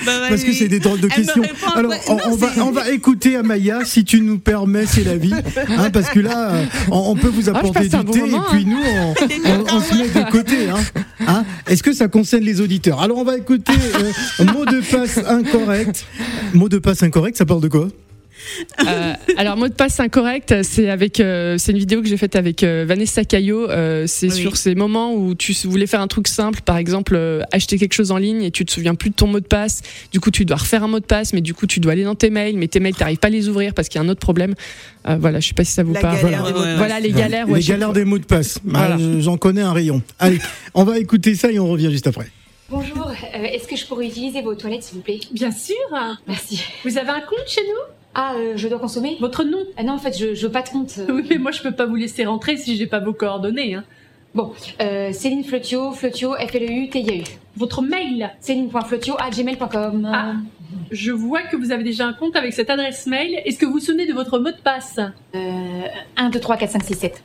Bah, 0.05 0.13
Parce 0.29 0.43
que 0.43 0.53
c'est 0.53 0.69
des 0.69 0.81
drôles 0.81 1.01
de 1.01 1.09
Elle 1.11 1.17
questions. 1.25 1.43
répond 1.43 1.71
Alors, 1.75 1.93
on, 2.09 2.15
Non, 2.17 2.23
on 2.27 2.37
va, 2.37 2.49
on 2.67 2.71
va 2.73 2.91
écouter 2.91 3.37
Amaya, 3.37 3.85
si 3.85 4.05
tu 4.05 4.21
nous 4.21 4.39
permets, 4.39 4.87
c'est 4.87 5.05
la 5.05 5.17
vie. 5.17 5.33
Hein, 5.69 5.91
parce 5.91 6.11
que 6.11 6.21
là, 6.21 6.51
euh, 6.53 6.65
on, 6.91 7.11
on 7.13 7.17
peut 7.17 7.29
vous 7.29 7.49
apporter 7.49 7.89
passe 7.89 7.89
du 7.89 7.97
bon 8.05 8.13
thé 8.13 8.21
moment, 8.21 8.45
et 8.53 8.57
puis 8.57 8.64
nous, 8.65 8.79
on, 8.83 9.15
on- 9.47 9.77
on 9.77 9.81
se 9.81 9.95
met 9.95 10.09
de 10.25 10.31
côté. 10.31 10.69
Hein. 10.69 10.81
Hein 11.27 11.45
Est-ce 11.67 11.83
que 11.83 11.93
ça 11.93 12.09
concerne 12.09 12.43
les 12.45 12.61
auditeurs? 12.61 13.01
Alors, 13.01 13.19
on 13.19 13.25
va 13.25 13.37
écouter 13.37 13.73
euh, 14.41 14.45
mot 14.53 14.65
de 14.65 14.81
passe 14.81 15.19
incorrect. 15.27 16.05
Mot 16.55 16.69
de 16.69 16.79
passe 16.79 17.03
incorrect, 17.03 17.37
ça 17.37 17.45
parle 17.47 17.61
de 17.61 17.69
quoi? 17.69 17.89
Euh, 18.87 19.13
alors 19.37 19.57
mot 19.57 19.69
de 19.69 19.73
passe 19.75 20.01
incorrect, 20.01 20.55
c'est 20.63 20.91
avec 20.91 21.21
euh, 21.21 21.57
c'est 21.59 21.73
une 21.73 21.79
vidéo 21.79 22.03
que 22.03 22.09
j'ai 22.09 22.17
faite 22.17 22.37
avec 22.37 22.63
euh, 22.63 22.85
Vanessa 22.87 23.25
Caillot. 23.25 23.71
Euh, 23.71 24.05
c'est 24.07 24.27
Oui. 24.33 24.33
sur 24.41 24.57
ces 24.57 24.75
moments 24.75 25.15
où 25.15 25.35
tu 25.35 25.53
voulais 25.65 25.87
faire 25.87 26.01
un 26.01 26.07
truc 26.09 26.29
simple, 26.29 26.61
par 26.65 26.77
exemple 26.77 27.15
euh, 27.17 27.43
acheter 27.53 27.79
quelque 27.79 27.95
chose 27.95 28.11
en 28.11 28.19
ligne 28.19 28.43
et 28.43 28.51
tu 28.51 28.65
te 28.65 28.73
souviens 28.73 28.95
plus 28.95 29.11
de 29.11 29.15
ton 29.15 29.27
mot 29.27 29.41
de 29.41 29.47
passe. 29.47 29.83
Du 30.13 30.21
coup, 30.21 30.31
tu 30.31 30.45
dois 30.45 30.57
refaire 30.59 30.83
un 30.85 30.89
mot 30.89 31.01
de 31.01 31.05
passe, 31.05 31.33
mais 31.33 31.41
du 31.41 31.55
coup, 31.55 31.67
tu 31.67 31.81
dois 31.81 31.93
aller 31.93 32.05
dans 32.05 32.15
tes 32.15 32.31
mails, 32.31 32.57
mais 32.57 32.69
tes 32.69 32.81
mails, 32.81 32.95
t'arrives 32.95 33.19
pas 33.19 33.29
à 33.29 33.31
les 33.31 33.49
ouvrir 33.49 33.75
parce 33.75 33.89
qu'il 33.89 34.01
y 34.01 34.05
a 34.05 34.07
un 34.07 34.11
autre 34.11 34.21
problème. 34.21 34.55
Euh, 35.09 35.17
voilà, 35.19 35.41
je 35.41 35.49
sais 35.49 35.55
pas 35.55 35.65
si 35.65 35.73
ça 35.73 35.83
vous 35.83 35.93
parle. 35.95 36.19
Voilà. 36.19 37.01
des 37.01 37.09
les 37.09 37.13
galères. 37.15 37.49
ouais, 37.49 37.59
Les 37.61 37.65
galères 37.65 37.93
des 37.93 38.05
mots 38.05 38.19
de 38.19 38.25
passe. 38.25 38.59
Bah, 38.65 38.87
Voilà. 38.97 39.21
J'en 39.21 39.37
connais 39.37 39.63
un 39.63 39.73
rayon. 39.73 40.03
Allez, 40.19 40.39
on 40.75 40.85
va 40.85 40.99
écouter 40.99 41.35
ça 41.35 41.51
et 41.51 41.59
on 41.59 41.69
revient 41.69 41.91
juste 41.91 42.07
après. 42.07 42.27
Bonjour, 42.71 43.07
euh, 43.09 43.43
est-ce 43.45 43.69
que 43.69 43.77
je 43.77 43.85
pourrais 43.87 44.07
utiliser 44.07 44.41
vos 44.41 44.55
toilettes 44.55 44.83
s'il 44.85 44.97
vous 44.97 45.03
plaît? 45.03 45.21
Bien 45.33 45.51
sûr. 45.51 45.75
Merci. 46.27 46.63
Vous 46.85 46.97
avez 46.97 47.11
un 47.11 47.21
compte 47.21 47.47
chez 47.47 47.61
nous? 47.61 48.04
Ah, 48.15 48.35
euh, 48.37 48.53
je 48.57 48.69
dois 48.69 48.79
consommer 48.79 49.17
Votre 49.21 49.45
nom? 49.45 49.59
Ah 49.77 49.83
non, 49.83 49.95
en 49.95 49.99
fait, 49.99 50.17
je, 50.17 50.35
je 50.35 50.47
veux 50.47 50.53
pas 50.53 50.63
de 50.63 50.69
compte. 50.69 50.95
Euh, 50.99 51.07
Oui, 51.13 51.27
mais 51.29 51.39
moi 51.39 51.51
je 51.51 51.63
peux 51.63 51.73
pas 51.73 51.87
vous 51.87 51.97
laisser 51.97 52.25
rentrer 52.25 52.57
si 52.57 52.77
j'ai 52.77 52.87
pas 52.87 53.01
vos 53.01 53.13
coordonnées. 53.13 53.75
Hein. 53.75 53.85
Bon, 54.35 54.53
euh, 54.83 55.13
Céline 55.13 55.45
Flotio, 55.45 55.93
Flotio, 55.93 56.35
F-L-E-U-T-I-A-U. 56.35 57.23
Votre 57.57 57.83
mail? 57.83 58.31
Céline.flotio.gmail.com. 58.41 60.11
Ah. 60.13 60.33
Je 60.91 61.13
vois 61.13 61.43
que 61.43 61.57
vous 61.57 61.71
avez 61.73 61.85
déjà 61.85 62.07
un 62.07 62.13
compte 62.13 62.35
avec 62.37 62.53
cette 62.53 62.71
adresse 62.71 63.07
mail. 63.07 63.41
Est-ce 63.45 63.59
que 63.59 63.67
vous 63.67 63.75
vous 63.75 63.81
souvenez 63.81 64.07
de 64.07 64.13
votre 64.13 64.39
mot 64.39 64.51
de 64.51 64.57
passe? 64.57 64.99
Euh, 65.35 65.83
1, 66.17 66.31
2, 66.31 66.41
3, 66.41 66.57
4, 66.57 66.71
5, 66.73 66.83
6, 66.85 66.95
7. 66.95 67.23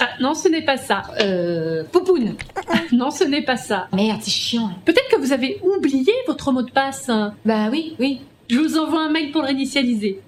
Ah 0.00 0.08
non, 0.20 0.34
ce 0.34 0.48
n'est 0.48 0.62
pas 0.64 0.76
ça. 0.76 1.02
Euh, 1.20 1.84
Poupoune. 1.92 2.34
Non, 2.92 3.10
ce 3.10 3.22
n'est 3.24 3.42
pas 3.42 3.56
ça. 3.56 3.86
Merde, 3.92 4.18
c'est 4.20 4.30
chiant. 4.30 4.66
hein. 4.66 4.74
Peut-être 4.84 5.08
que 5.10 5.16
vous 5.20 5.32
avez 5.32 5.60
oublié 5.62 6.12
votre 6.26 6.50
mot 6.52 6.62
de 6.62 6.70
passe. 6.70 7.08
Bah 7.44 7.68
oui, 7.70 7.94
oui. 8.00 8.20
Je 8.48 8.58
vous 8.58 8.78
envoie 8.78 9.02
un 9.02 9.10
mail 9.10 9.30
pour 9.32 9.42
le 9.42 9.46
réinitialiser. 9.48 10.20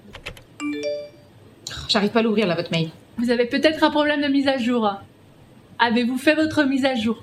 J'arrive 1.87 2.09
pas 2.09 2.19
à 2.19 2.23
l'ouvrir 2.23 2.47
là, 2.47 2.55
votre 2.55 2.71
mail. 2.71 2.89
Vous 3.17 3.29
avez 3.29 3.45
peut-être 3.45 3.83
un 3.83 3.91
problème 3.91 4.21
de 4.21 4.27
mise 4.27 4.47
à 4.47 4.57
jour. 4.57 4.91
Avez-vous 5.79 6.17
fait 6.17 6.35
votre 6.35 6.63
mise 6.63 6.85
à 6.85 6.95
jour? 6.95 7.21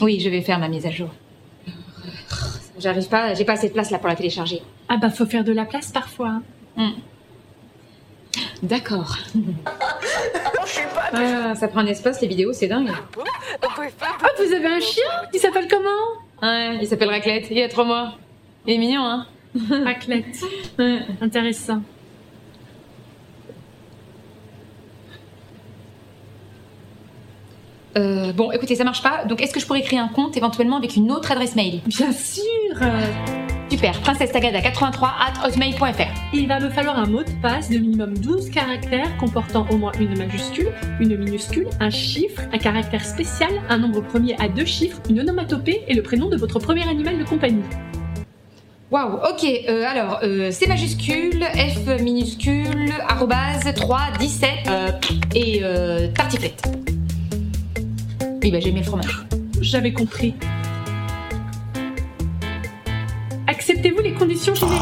Oui, 0.00 0.20
je 0.20 0.28
vais 0.28 0.40
faire 0.40 0.58
ma 0.58 0.68
mise 0.68 0.86
à 0.86 0.90
jour. 0.90 1.10
J'arrive 2.78 3.08
pas, 3.08 3.34
j'ai 3.34 3.44
pas 3.44 3.54
assez 3.54 3.68
de 3.68 3.72
place 3.72 3.90
là 3.90 3.98
pour 3.98 4.08
la 4.08 4.14
télécharger. 4.14 4.62
Ah 4.88 4.96
bah 4.96 5.10
faut 5.10 5.26
faire 5.26 5.42
de 5.44 5.52
la 5.52 5.64
place 5.64 5.90
parfois. 5.90 6.40
hein. 6.76 6.92
D'accord. 8.62 9.16
Ah, 11.12 11.54
ça 11.56 11.68
prend 11.68 11.80
un 11.80 11.86
espace, 11.86 12.20
les 12.20 12.28
vidéos, 12.28 12.52
c'est 12.52 12.68
dingue. 12.68 12.92
Ah, 12.92 14.28
vous 14.38 14.52
avez 14.52 14.66
un 14.66 14.80
chien? 14.80 15.02
Il 15.34 15.40
s'appelle 15.40 15.66
comment? 15.68 16.22
Ouais, 16.42 16.78
il 16.80 16.86
s'appelle 16.86 17.08
Raclette, 17.08 17.48
il 17.50 17.60
a 17.62 17.68
trois 17.68 17.84
mois. 17.84 18.14
Il 18.66 18.74
est 18.74 18.78
mignon, 18.78 19.02
hein 19.04 19.26
Raclette. 19.84 20.42
Ouais. 20.78 21.00
Intéressant. 21.20 21.82
Euh, 27.96 28.32
bon, 28.32 28.52
écoutez, 28.52 28.76
ça 28.76 28.84
marche 28.84 29.02
pas. 29.02 29.24
Donc, 29.24 29.42
est-ce 29.42 29.52
que 29.52 29.60
je 29.60 29.66
pourrais 29.66 29.82
créer 29.82 29.98
un 29.98 30.08
compte 30.08 30.36
éventuellement 30.36 30.76
avec 30.76 30.96
une 30.96 31.10
autre 31.10 31.32
adresse 31.32 31.56
mail? 31.56 31.80
Bien 31.86 32.12
sûr 32.12 32.44
Super, 33.70 34.00
princesse 34.00 34.32
tagada 34.32 34.60
83 34.62 35.08
at 35.08 35.46
hotmail.fr. 35.46 36.14
Il 36.32 36.48
va 36.48 36.58
me 36.58 36.70
falloir 36.70 36.98
un 36.98 37.06
mot 37.06 37.22
de 37.22 37.30
passe 37.42 37.68
de 37.68 37.78
minimum 37.78 38.16
12 38.16 38.50
caractères 38.50 39.14
comportant 39.18 39.66
au 39.70 39.76
moins 39.76 39.92
une 40.00 40.16
majuscule, 40.16 40.72
une 41.00 41.16
minuscule, 41.16 41.68
un 41.78 41.90
chiffre, 41.90 42.40
un 42.52 42.58
caractère 42.58 43.04
spécial, 43.04 43.50
un 43.68 43.78
nombre 43.78 44.00
premier 44.00 44.36
à 44.40 44.48
deux 44.48 44.64
chiffres, 44.64 45.00
une 45.10 45.20
onomatopée 45.20 45.84
et 45.86 45.94
le 45.94 46.02
prénom 46.02 46.28
de 46.28 46.36
votre 46.36 46.58
premier 46.58 46.88
animal 46.88 47.18
de 47.18 47.24
compagnie. 47.24 47.62
Waouh, 48.90 49.16
ok, 49.16 49.44
euh, 49.44 49.84
alors, 49.84 50.20
euh, 50.22 50.50
C 50.50 50.66
majuscule, 50.66 51.44
F 51.44 52.00
minuscule, 52.00 52.90
arrobase 53.06 53.70
3, 53.74 53.98
17 54.18 54.50
euh, 54.68 54.90
et 55.34 55.62
tartiflette. 56.14 56.62
Oui, 58.42 58.50
bah 58.50 58.60
j'ai 58.60 58.72
mis 58.72 58.80
le 58.80 58.86
fromage. 58.86 59.26
J'avais 59.60 59.92
compris. 59.92 60.34
Acceptez-vous 63.46 64.00
les 64.00 64.14
conditions 64.14 64.54
générales 64.54 64.77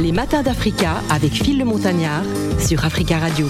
Les 0.00 0.10
matins 0.12 0.42
d'Africa 0.42 1.02
avec 1.08 1.32
Phil 1.32 1.58
le 1.58 1.64
Montagnard 1.64 2.24
sur 2.58 2.84
Africa 2.84 3.18
Radio. 3.18 3.46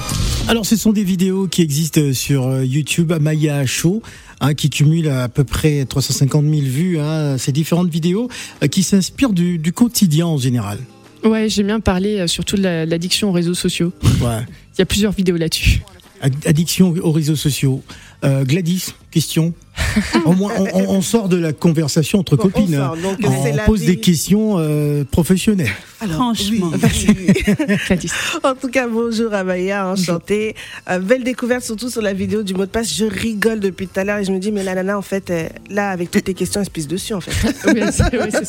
Alors, 0.49 0.67
ce 0.67 0.77
sont 0.77 0.93
des 0.93 1.05
vidéos 1.05 1.47
qui 1.47 1.63
existent 1.63 2.13
sur 2.13 2.47
euh, 2.49 2.65
YouTube, 2.67 3.13
Maya 3.19 3.65
Show, 3.65 4.03
hein, 4.41 4.53
qui 4.55 4.69
cumule 4.69 5.09
à 5.09 5.29
peu 5.29 5.45
près 5.45 5.85
350 5.87 6.45
000 6.45 6.57
vues. 6.63 6.99
Hein, 7.01 7.39
ces 7.39 7.53
différentes 7.53 7.89
vidéos 7.89 8.29
euh, 8.63 8.67
qui 8.67 8.83
s'inspirent 8.83 9.33
du, 9.33 9.57
du 9.59 9.73
quotidien 9.73 10.27
en 10.27 10.37
général. 10.37 10.79
Ouais, 11.25 11.49
j'aime 11.49 11.67
bien 11.69 11.81
parler 11.81 12.19
euh, 12.21 12.27
surtout 12.27 12.57
de 12.57 12.63
la- 12.63 12.85
l'addiction 12.85 13.31
aux 13.31 13.33
réseaux 13.33 13.55
sociaux. 13.55 13.93
Ouais. 14.21 14.41
Il 14.77 14.81
y 14.81 14.83
a 14.83 14.87
plusieurs 14.87 15.13
vidéos 15.13 15.37
là-dessus. 15.37 15.81
Ad- 16.21 16.35
Addiction 16.45 16.95
aux 17.03 17.13
réseaux 17.13 17.37
sociaux. 17.37 17.83
Euh, 18.25 18.45
Gladys, 18.45 18.93
question. 19.11 19.53
Au 20.27 20.33
moins, 20.33 20.53
on, 20.59 20.67
on- 20.75 20.89
on 20.97 21.03
sort 21.03 21.29
de 21.29 21.37
la 21.37 21.53
conversation 21.53 22.19
entre 22.19 22.37
Bon, 22.37 22.45
on 22.45 22.51
copines. 22.51 22.75
sort, 22.75 22.95
hein. 22.95 23.03
donc, 23.03 23.19
On 23.25 23.67
pose 23.67 23.81
des 23.85 23.97
questions 23.97 24.57
euh, 24.59 25.05
professionnelles. 25.11 25.71
Alors, 26.01 26.17
Franchement. 26.17 26.71
oui. 26.73 27.97
En 28.43 28.55
tout 28.55 28.69
cas, 28.69 28.87
bonjour 28.89 29.33
Amaya, 29.35 29.87
enchantée. 29.87 30.55
Euh, 30.91 30.99
belle 30.99 31.25
découverte, 31.25 31.63
surtout 31.65 31.89
sur 31.91 32.03
la 32.03 32.13
vidéo 32.13 32.43
du 32.43 32.55
mot 32.55 32.65
de 32.67 32.71
passe. 32.71 32.93
Je 32.95 33.05
rigole 33.07 33.61
depuis 33.61 33.87
tout 33.87 33.99
à 34.01 34.05
l'heure 34.05 34.19
et 34.19 34.25
je 34.25 34.33
me 34.33 34.39
dis, 34.39 34.53
mais 34.53 34.63
la 34.65 34.75
nana, 34.75 34.99
en 34.99 35.03
fait, 35.03 35.31
euh, 35.31 35.49
là, 35.71 35.91
avec 35.91 36.11
toutes 36.11 36.25
tes 36.25 36.35
questions, 36.35 36.61
elle 36.61 36.67
se 36.67 36.71
pisse 36.71 36.89
dessus, 36.89 37.15
en 37.15 37.21
fait. 37.21 37.31
Oui, 37.67 37.81
ce 37.93 38.03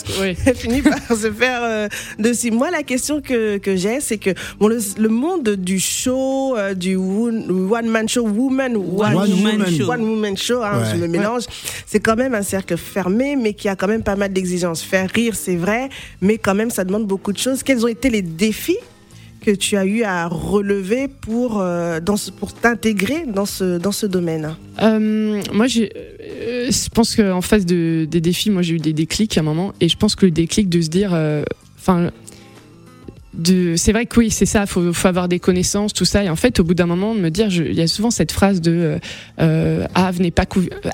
que- 0.03 0.21
oui. 0.21 0.35
Elle 0.45 0.55
finit 0.55 0.81
par 0.81 0.97
se 1.17 1.31
faire 1.31 1.61
euh, 1.63 1.87
dessus. 2.19 2.51
Moi, 2.51 2.71
la 2.71 2.83
question 2.83 3.21
que, 3.21 3.57
que 3.57 3.75
j'ai, 3.75 3.99
c'est 4.01 4.17
que 4.17 4.31
bon, 4.59 4.67
le, 4.67 4.79
le 4.97 5.09
monde 5.09 5.49
du 5.49 5.79
show, 5.79 6.55
euh, 6.57 6.73
du 6.73 6.95
one-man 6.95 8.07
show, 8.09 8.25
woman, 8.27 8.75
one, 8.75 9.15
One 9.15 9.31
woman 9.33 9.65
show. 9.77 9.89
one 9.89 10.01
woman 10.01 10.37
show, 10.37 10.50
hein, 10.59 10.79
Ouais. 10.79 10.85
je 10.91 10.95
me 10.97 11.07
mélange, 11.07 11.43
c'est 11.85 11.99
quand 11.99 12.15
même 12.15 12.33
un 12.35 12.41
cercle 12.43 12.77
fermé, 12.77 13.35
mais 13.35 13.53
qui 13.53 13.67
a 13.69 13.75
quand 13.75 13.87
même 13.87 14.03
pas 14.03 14.15
mal 14.15 14.31
d'exigences. 14.33 14.81
Faire 14.81 15.09
rire, 15.13 15.35
c'est 15.35 15.55
vrai, 15.55 15.89
mais 16.21 16.37
quand 16.37 16.55
même, 16.55 16.69
ça 16.69 16.83
demande 16.83 17.05
beaucoup 17.07 17.31
de 17.33 17.37
choses. 17.37 17.63
Quels 17.63 17.83
ont 17.85 17.89
été 17.89 18.09
les 18.09 18.21
défis 18.21 18.77
que 19.43 19.49
tu 19.51 19.75
as 19.75 19.85
eu 19.85 20.03
à 20.03 20.27
relever 20.27 21.07
pour, 21.07 21.59
euh, 21.61 21.99
dans 21.99 22.15
ce- 22.15 22.29
pour 22.29 22.53
t'intégrer 22.53 23.25
dans 23.25 23.47
ce, 23.47 23.79
dans 23.79 23.91
ce 23.91 24.05
domaine? 24.05 24.55
Euh, 24.83 25.41
moi, 25.51 25.65
j'ai, 25.65 25.91
euh, 25.95 26.69
je 26.69 26.89
pense 26.89 27.15
qu'en 27.15 27.41
face 27.41 27.65
de, 27.65 28.05
des 28.09 28.21
défis, 28.21 28.51
moi, 28.51 28.61
j'ai 28.61 28.75
eu 28.75 28.79
des 28.79 28.93
déclics 28.93 29.35
à 29.37 29.41
un 29.41 29.43
moment, 29.43 29.73
et 29.81 29.89
je 29.89 29.97
pense 29.97 30.15
que 30.15 30.25
le 30.27 30.31
déclic 30.31 30.69
de 30.69 30.79
se 30.81 30.89
dire, 30.89 31.11
euh, 31.15 31.43
enfin, 31.79 32.11
de, 33.33 33.75
c'est 33.77 33.91
vrai 33.93 34.05
que 34.05 34.19
oui, 34.19 34.29
c'est 34.29 34.45
ça, 34.45 34.65
faut, 34.65 34.91
faut 34.93 35.07
avoir 35.07 35.27
des 35.29 35.39
connaissances, 35.39 35.93
tout 35.93 36.03
ça, 36.05 36.23
et 36.23 36.29
en 36.29 36.35
fait, 36.35 36.59
au 36.59 36.63
bout 36.63 36.73
d'un 36.73 36.85
moment, 36.85 37.15
de 37.15 37.19
me 37.19 37.29
dire, 37.29 37.49
je- 37.49 37.63
il 37.63 37.73
y 37.75 37.81
a 37.81 37.87
souvent 37.87 38.11
cette 38.11 38.31
phrase 38.31 38.59
de, 38.59 38.71
euh, 38.71 38.97
euh, 39.39 39.87
ah, 39.95 40.11
venez 40.11 40.31
pas, 40.31 40.45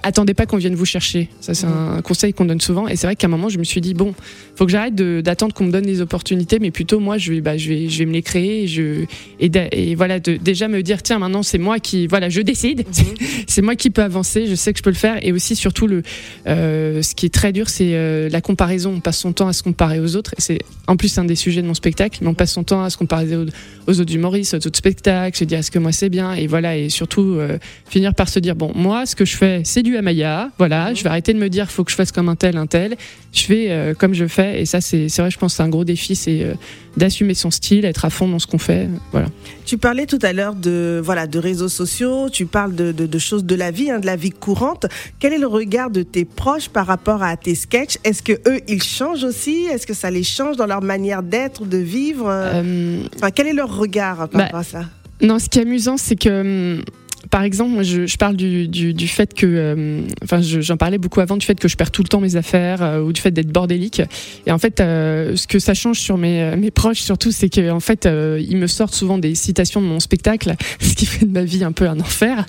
attendez 0.03 0.33
pas 0.35 0.45
qu'on 0.45 0.57
vienne 0.57 0.75
vous 0.75 0.85
chercher. 0.85 1.29
Ça, 1.41 1.53
c'est 1.53 1.65
un 1.65 2.01
conseil 2.03 2.33
qu'on 2.33 2.45
donne 2.45 2.61
souvent, 2.61 2.87
et 2.87 2.95
c'est 2.95 3.07
vrai 3.07 3.15
qu'à 3.15 3.25
un 3.27 3.29
moment, 3.29 3.49
je 3.49 3.57
me 3.57 3.63
suis 3.63 3.81
dit, 3.81 3.93
bon, 3.95 4.13
faut 4.55 4.65
que 4.65 4.71
j'arrête 4.71 4.95
d'attendre 4.95 5.53
qu'on 5.53 5.65
me 5.65 5.71
donne 5.71 5.85
des 5.85 6.01
opportunités, 6.01 6.59
mais 6.59 6.71
plutôt 6.71 6.99
moi, 6.99 7.17
je 7.17 7.33
vais, 7.33 7.41
bah, 7.41 7.57
je 7.57 7.69
vais, 7.69 7.89
je 7.89 7.97
vais 7.99 8.05
me 8.05 8.13
les 8.13 8.21
créer, 8.21 8.63
et 8.63 8.67
je, 8.67 9.05
et, 9.39 9.49
d'a- 9.49 9.67
et 9.71 9.95
voilà, 9.95 10.19
de, 10.19 10.37
déjà 10.37 10.67
me 10.67 10.83
dire, 10.83 11.01
tiens, 11.01 11.19
maintenant, 11.19 11.43
c'est 11.43 11.57
moi 11.57 11.79
qui, 11.79 12.07
voilà, 12.07 12.29
je 12.29 12.41
décide 12.41 12.85
c'est 13.47 13.61
moi 13.61 13.75
qui 13.75 13.89
peux 13.89 14.03
avancer, 14.03 14.45
je 14.47 14.55
sais 14.55 14.73
que 14.73 14.79
je 14.79 14.83
peux 14.83 14.89
le 14.91 14.95
faire. 14.95 15.17
Et 15.25 15.31
aussi, 15.31 15.55
surtout, 15.55 15.87
le, 15.87 16.03
euh, 16.47 17.01
ce 17.01 17.15
qui 17.15 17.25
est 17.25 17.33
très 17.33 17.51
dur, 17.51 17.69
c'est 17.69 17.91
euh, 17.95 18.29
la 18.29 18.41
comparaison. 18.41 18.93
On 18.95 18.99
passe 18.99 19.17
son 19.19 19.33
temps 19.33 19.47
à 19.47 19.53
se 19.53 19.63
comparer 19.63 19.99
aux 19.99 20.15
autres. 20.15 20.33
Et 20.37 20.41
c'est 20.41 20.59
en 20.87 20.97
plus 20.97 21.17
un 21.17 21.25
des 21.25 21.35
sujets 21.35 21.61
de 21.61 21.67
mon 21.67 21.73
spectacle, 21.73 22.19
mais 22.27 22.31
on 22.31 22.35
passe 22.35 22.51
son 22.51 22.63
temps 22.63 22.83
à 22.83 22.89
se 22.89 22.97
comparer 22.97 23.35
aux, 23.35 23.45
aux 23.87 23.99
autres 24.01 24.13
humoristes, 24.13 24.53
aux 24.53 24.67
autres 24.67 24.77
spectacles, 24.77 25.37
se 25.37 25.45
dire 25.45 25.59
est-ce 25.59 25.71
que 25.71 25.79
moi 25.79 25.91
c'est 25.91 26.09
bien? 26.09 26.33
Et 26.33 26.47
voilà, 26.47 26.75
et 26.77 26.89
surtout 26.89 27.35
euh, 27.37 27.57
finir 27.89 28.13
par 28.13 28.27
se 28.27 28.39
dire 28.39 28.55
bon, 28.55 28.71
moi, 28.75 29.05
ce 29.05 29.15
que 29.15 29.25
je 29.25 29.37
fais, 29.37 29.61
c'est 29.63 29.83
du 29.83 29.95
Amaya. 29.97 30.51
Voilà, 30.57 30.93
je 30.93 31.03
vais 31.03 31.09
arrêter 31.09 31.33
de 31.33 31.39
me 31.39 31.49
dire 31.49 31.71
faut 31.71 31.83
que 31.83 31.91
je 31.91 31.95
fasse 31.95 32.11
comme 32.11 32.29
un 32.29 32.35
tel, 32.35 32.57
un 32.57 32.67
tel. 32.67 32.97
Je 33.31 33.43
fais 33.43 33.67
euh, 33.69 33.93
comme 33.93 34.13
je 34.13 34.27
fais. 34.27 34.61
Et 34.61 34.65
ça, 34.65 34.81
c'est 34.81 35.07
vrai, 35.17 35.31
je 35.31 35.37
pense 35.37 35.53
que 35.53 35.57
c'est 35.57 35.63
un 35.63 35.69
gros 35.69 35.85
défi, 35.85 36.15
c'est 36.15 36.43
euh, 36.43 36.53
d'assumer 36.97 37.35
son 37.35 37.51
style, 37.51 37.85
être 37.85 38.05
à 38.05 38.09
fond 38.09 38.27
dans 38.27 38.39
ce 38.39 38.47
qu'on 38.47 38.57
fait. 38.57 38.89
Voilà. 39.11 39.27
Tu 39.65 39.77
parlais 39.77 40.05
tout 40.05 40.19
à 40.21 40.33
l'heure 40.33 40.55
de 40.55 41.01
voilà 41.03 41.27
de 41.27 41.39
réseaux 41.39 41.69
sociaux, 41.69 42.29
tu 42.29 42.45
parles 42.45 42.75
de, 42.75 42.91
de, 42.91 43.05
de 43.05 43.19
choses 43.19 43.45
de 43.45 43.55
la 43.55 43.71
vie, 43.71 43.91
hein, 43.91 43.99
de 43.99 44.05
la 44.05 44.15
vie 44.15 44.31
courante. 44.31 44.85
Quel 45.19 45.33
est 45.33 45.37
le 45.37 45.47
regard 45.47 45.91
de 45.91 46.03
tes 46.03 46.25
proches 46.25 46.69
par 46.69 46.87
rapport 46.87 47.21
à 47.21 47.37
tes 47.37 47.55
sketchs? 47.55 47.97
Est-ce 48.03 48.23
que 48.23 48.33
eux 48.47 48.61
ils 48.67 48.83
changent 48.83 49.23
aussi? 49.23 49.65
Est-ce 49.71 49.85
que 49.85 49.93
ça 49.93 50.09
les 50.09 50.23
change 50.23 50.57
dans 50.57 50.65
leur 50.65 50.81
manière 50.81 51.23
d'être, 51.23 51.65
de 51.65 51.77
vivre? 51.77 52.16
Euh, 52.27 53.01
Enfin, 53.15 53.31
quel 53.31 53.47
est 53.47 53.53
leur 53.53 53.75
regard 53.77 54.17
par 54.17 54.29
bah, 54.29 54.43
rapport 54.45 54.59
à 54.59 54.63
ça 54.63 54.85
Non, 55.21 55.39
ce 55.39 55.49
qui 55.49 55.59
est 55.59 55.63
amusant, 55.63 55.97
c'est 55.97 56.15
que, 56.15 56.77
hum, 56.77 56.83
par 57.29 57.43
exemple, 57.43 57.71
moi, 57.71 57.83
je, 57.83 58.05
je 58.05 58.17
parle 58.17 58.35
du, 58.37 58.67
du, 58.69 58.93
du 58.93 59.07
fait 59.07 59.33
que, 59.33 59.73
hum, 59.73 60.07
enfin, 60.23 60.41
je- 60.41 60.61
j'en 60.61 60.77
parlais 60.77 60.97
beaucoup 60.97 61.19
avant 61.19 61.35
du 61.35 61.45
fait 61.45 61.59
que 61.59 61.67
je 61.67 61.75
perds 61.75 61.91
tout 61.91 62.01
le 62.03 62.07
temps 62.07 62.21
mes 62.21 62.35
affaires 62.37 62.81
euh, 62.81 63.01
ou 63.01 63.11
du 63.11 63.19
fait 63.19 63.31
d'être 63.31 63.51
bordélique. 63.51 64.01
Et 64.45 64.51
en 64.51 64.57
fait, 64.57 64.79
euh, 64.79 65.35
ce 65.35 65.45
que 65.47 65.59
ça 65.59 65.73
change 65.73 65.99
sur 65.99 66.17
mes, 66.17 66.41
euh, 66.43 66.55
mes 66.55 66.71
proches 66.71 66.99
surtout, 67.01 67.31
c'est 67.31 67.49
que 67.49 67.69
en 67.69 67.79
fait, 67.81 68.05
euh, 68.05 68.41
ils 68.41 68.57
me 68.57 68.67
sortent 68.67 68.93
souvent 68.95 69.17
des 69.17 69.35
citations 69.35 69.81
de 69.81 69.87
mon 69.87 69.99
spectacle, 69.99 70.55
ce 70.79 70.93
qui 70.95 71.05
fait 71.05 71.25
de 71.25 71.31
ma 71.31 71.43
vie 71.43 71.63
un 71.65 71.71
peu 71.73 71.87
un 71.89 71.99
enfer, 71.99 72.45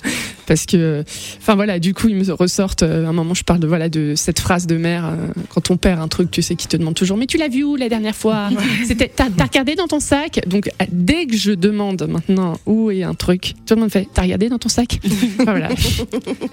parce 0.49 0.65
que, 0.65 1.05
enfin 1.39 1.55
voilà, 1.55 1.79
du 1.79 1.93
coup, 1.95 2.09
ils 2.09 2.17
me 2.17 2.33
ressortent. 2.33 2.83
euh, 2.83 3.05
à 3.07 3.09
un 3.11 3.13
moment, 3.13 3.35
je 3.35 3.45
parle 3.45 3.61
de 3.61 3.67
voilà 3.67 3.89
de 3.89 4.15
cette 4.17 4.41
phrase 4.41 4.67
de 4.67 4.77
mère 4.77 5.05
euh, 5.07 5.29
quand 5.51 5.71
on 5.71 5.77
perd 5.77 6.01
un 6.01 6.09
truc, 6.09 6.31
tu 6.31 6.41
sais, 6.43 6.57
qui 6.57 6.67
te 6.67 6.77
demande 6.77 6.95
toujours, 6.95 7.19
mais 7.19 7.27
tu 7.27 7.37
l'as 7.37 7.49
vu 7.49 7.65
où 7.65 7.77
la 7.77 7.89
dernière 7.89 8.17
fois? 8.17 8.49
C'était, 8.87 9.13
t'as, 9.15 9.29
t'as 9.31 9.45
regardé 9.45 9.75
dans 9.75 9.87
ton 9.87 10.01
sac? 10.01 10.41
Donc 10.47 10.69
euh, 10.69 10.85
dès 10.91 11.27
que 11.27 11.37
je 11.37 11.53
demande 11.53 12.07
maintenant 12.09 12.59
où 12.67 12.91
est 12.91 13.03
un 13.03 13.15
truc, 13.15 13.55
tout 13.67 13.75
le 13.75 13.83
monde 13.83 13.91
fait, 13.91 14.09
t'as 14.13 14.23
regardé 14.23 14.49
dans 14.49 14.59
ton 14.59 14.69
sac? 14.69 15.01
Enfin, 15.41 15.53
voilà. 15.53 15.69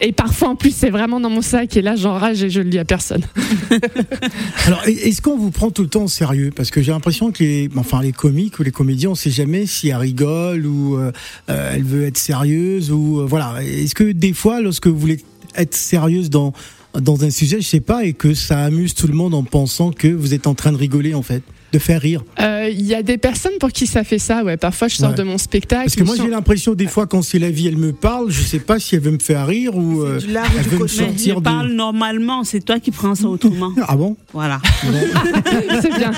Et 0.02 0.12
parfois 0.12 0.50
en 0.50 0.56
plus 0.56 0.76
c'est 0.76 0.90
vraiment 0.90 1.20
dans 1.20 1.30
mon 1.30 1.42
sac 1.42 1.76
et 1.78 1.82
là 1.82 1.96
j'enrage 1.96 2.44
et 2.44 2.50
je 2.50 2.60
le 2.62 2.70
dis 2.70 2.78
à 2.78 2.86
personne. 2.86 3.24
Alors, 4.68 4.82
est-ce 4.88 5.22
qu'on 5.22 5.38
vous 5.38 5.52
prend 5.52 5.72
tout 5.72 5.84
le 5.84 5.88
temps 5.88 6.04
au 6.04 6.08
sérieux? 6.08 6.52
Parce 6.56 6.70
que 6.70 6.82
j'ai 6.82 6.92
l'impression 6.92 7.32
que 7.32 7.44
les, 7.44 7.70
enfin, 7.78 8.02
les 8.02 8.12
comiques 8.12 8.60
ou 8.60 8.64
les 8.64 8.72
comédiens, 8.72 9.12
on 9.12 9.16
sait 9.16 9.32
jamais 9.32 9.66
si 9.66 9.90
elle 9.90 9.98
rigole 9.98 10.66
ou 10.66 10.98
euh, 10.98 11.12
elle 11.48 11.84
veut 11.84 12.06
être 12.06 12.18
sérieuse 12.18 12.92
ou 12.92 13.22
euh, 13.22 13.26
voilà. 13.26 13.56
Est-ce 13.86 13.96
que 13.96 14.12
des 14.12 14.34
fois, 14.34 14.62
lorsque 14.62 14.88
vous 14.88 14.98
voulez 14.98 15.20
être 15.56 15.76
sérieuse 15.76 16.30
dans 16.30 16.54
dans 17.00 17.26
un 17.26 17.30
sujet, 17.30 17.58
je 17.60 17.68
sais 17.68 17.82
pas, 17.82 18.06
et 18.06 18.14
que 18.14 18.34
ça 18.34 18.60
amuse 18.64 18.94
tout 18.96 19.08
le 19.08 19.14
monde 19.14 19.34
en 19.34 19.44
pensant 19.44 19.92
que 19.92 20.08
vous 20.08 20.34
êtes 20.34 20.48
en 20.48 20.54
train 20.56 20.72
de 20.72 20.78
rigoler 20.78 21.14
en 21.14 21.22
fait, 21.22 21.44
de 21.74 21.78
faire 21.78 22.00
rire? 22.02 22.24
Euh, 22.40 22.70
Il 22.72 22.86
y 22.86 22.96
a 22.96 23.04
des 23.04 23.18
personnes 23.18 23.58
pour 23.60 23.70
qui 23.74 23.86
ça 23.86 24.06
fait 24.06 24.18
ça, 24.18 24.46
ouais. 24.46 24.56
Parfois 24.56 24.88
je 24.88 24.96
sors 24.96 25.10
Ouais. 25.10 25.16
de 25.18 25.24
mon 25.24 25.38
spectacle. 25.38 25.84
Parce 25.84 25.96
que 25.98 26.04
moi, 26.06 26.16
j'ai 26.16 26.30
l'impression 26.30 26.74
des 26.74 26.88
fois 26.88 27.06
quand 27.06 27.22
c'est 27.22 27.38
la 27.38 27.52
vie, 27.52 27.68
elle 27.68 27.76
me 27.78 27.92
parle, 27.92 28.32
je 28.32 28.42
sais 28.42 28.60
pas 28.60 28.80
si 28.80 28.96
elle 28.96 29.02
veut 29.02 29.12
me 29.12 29.20
faire 29.20 29.46
rire 29.46 29.76
ou 29.76 30.04
euh, 30.04 30.20
du 30.20 30.28
elle 30.34 30.64
du 30.64 30.70
veut 30.70 30.80
me 30.84 30.88
sortir 30.88 31.40
de. 31.42 31.44
parle 31.44 31.74
normalement, 31.74 32.46
c'est 32.46 32.62
toi 32.64 32.80
qui 32.80 32.92
prends 32.92 33.14
ça 33.14 33.28
autrement. 33.28 33.74
Ah 33.90 33.98
bon? 33.98 34.16
Voilà. 34.32 34.62
c'est 35.82 35.94
bien. 35.98 36.12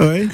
Ouais. 0.00 0.28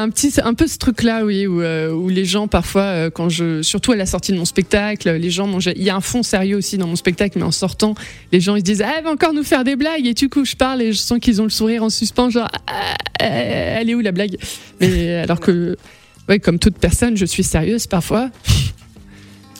Ouais, 0.00 0.02
il 0.02 0.02
y 0.02 0.02
a 0.02 0.02
un 0.02 0.10
petit, 0.10 0.32
un 0.42 0.54
peu 0.54 0.66
ce 0.66 0.78
truc-là, 0.78 1.24
oui, 1.24 1.46
où, 1.46 1.60
euh, 1.60 1.92
où 1.92 2.08
les 2.08 2.24
gens 2.24 2.48
parfois, 2.48 2.82
euh, 2.82 3.10
quand 3.10 3.28
je, 3.28 3.62
surtout 3.62 3.92
à 3.92 3.96
la 3.96 4.06
sortie 4.06 4.32
de 4.32 4.38
mon 4.38 4.44
spectacle, 4.44 5.10
les 5.10 5.30
gens. 5.30 5.58
Il 5.58 5.82
y 5.82 5.90
a 5.90 5.96
un 5.96 6.00
fond 6.00 6.22
sérieux 6.22 6.56
aussi 6.56 6.78
dans 6.78 6.86
mon 6.86 6.96
spectacle, 6.96 7.38
mais 7.38 7.44
en 7.44 7.50
sortant, 7.50 7.94
les 8.32 8.40
gens 8.40 8.56
ils 8.56 8.60
se 8.60 8.64
disent, 8.64 8.82
ah, 8.82 8.92
elle 8.98 9.04
va 9.04 9.10
encore 9.10 9.32
nous 9.32 9.44
faire 9.44 9.64
des 9.64 9.76
blagues, 9.76 10.06
et 10.06 10.14
du 10.14 10.28
coup, 10.28 10.44
je 10.44 10.56
parle 10.56 10.82
et 10.82 10.92
je 10.92 10.98
sens 10.98 11.18
qu'ils 11.18 11.40
ont 11.40 11.44
le 11.44 11.50
sourire 11.50 11.82
en 11.82 11.90
suspens, 11.90 12.30
genre, 12.30 12.48
Ah, 12.66 12.96
euh, 13.22 13.78
elle 13.80 13.90
est 13.90 13.94
où 13.94 14.00
la 14.00 14.12
blague? 14.12 14.36
Mais 14.80 15.14
alors 15.22 15.40
que, 15.40 15.76
ouais, 16.28 16.38
comme 16.38 16.58
toute 16.58 16.78
personne, 16.78 17.16
je 17.16 17.26
suis 17.26 17.44
sérieuse 17.44 17.86
parfois. 17.86 18.30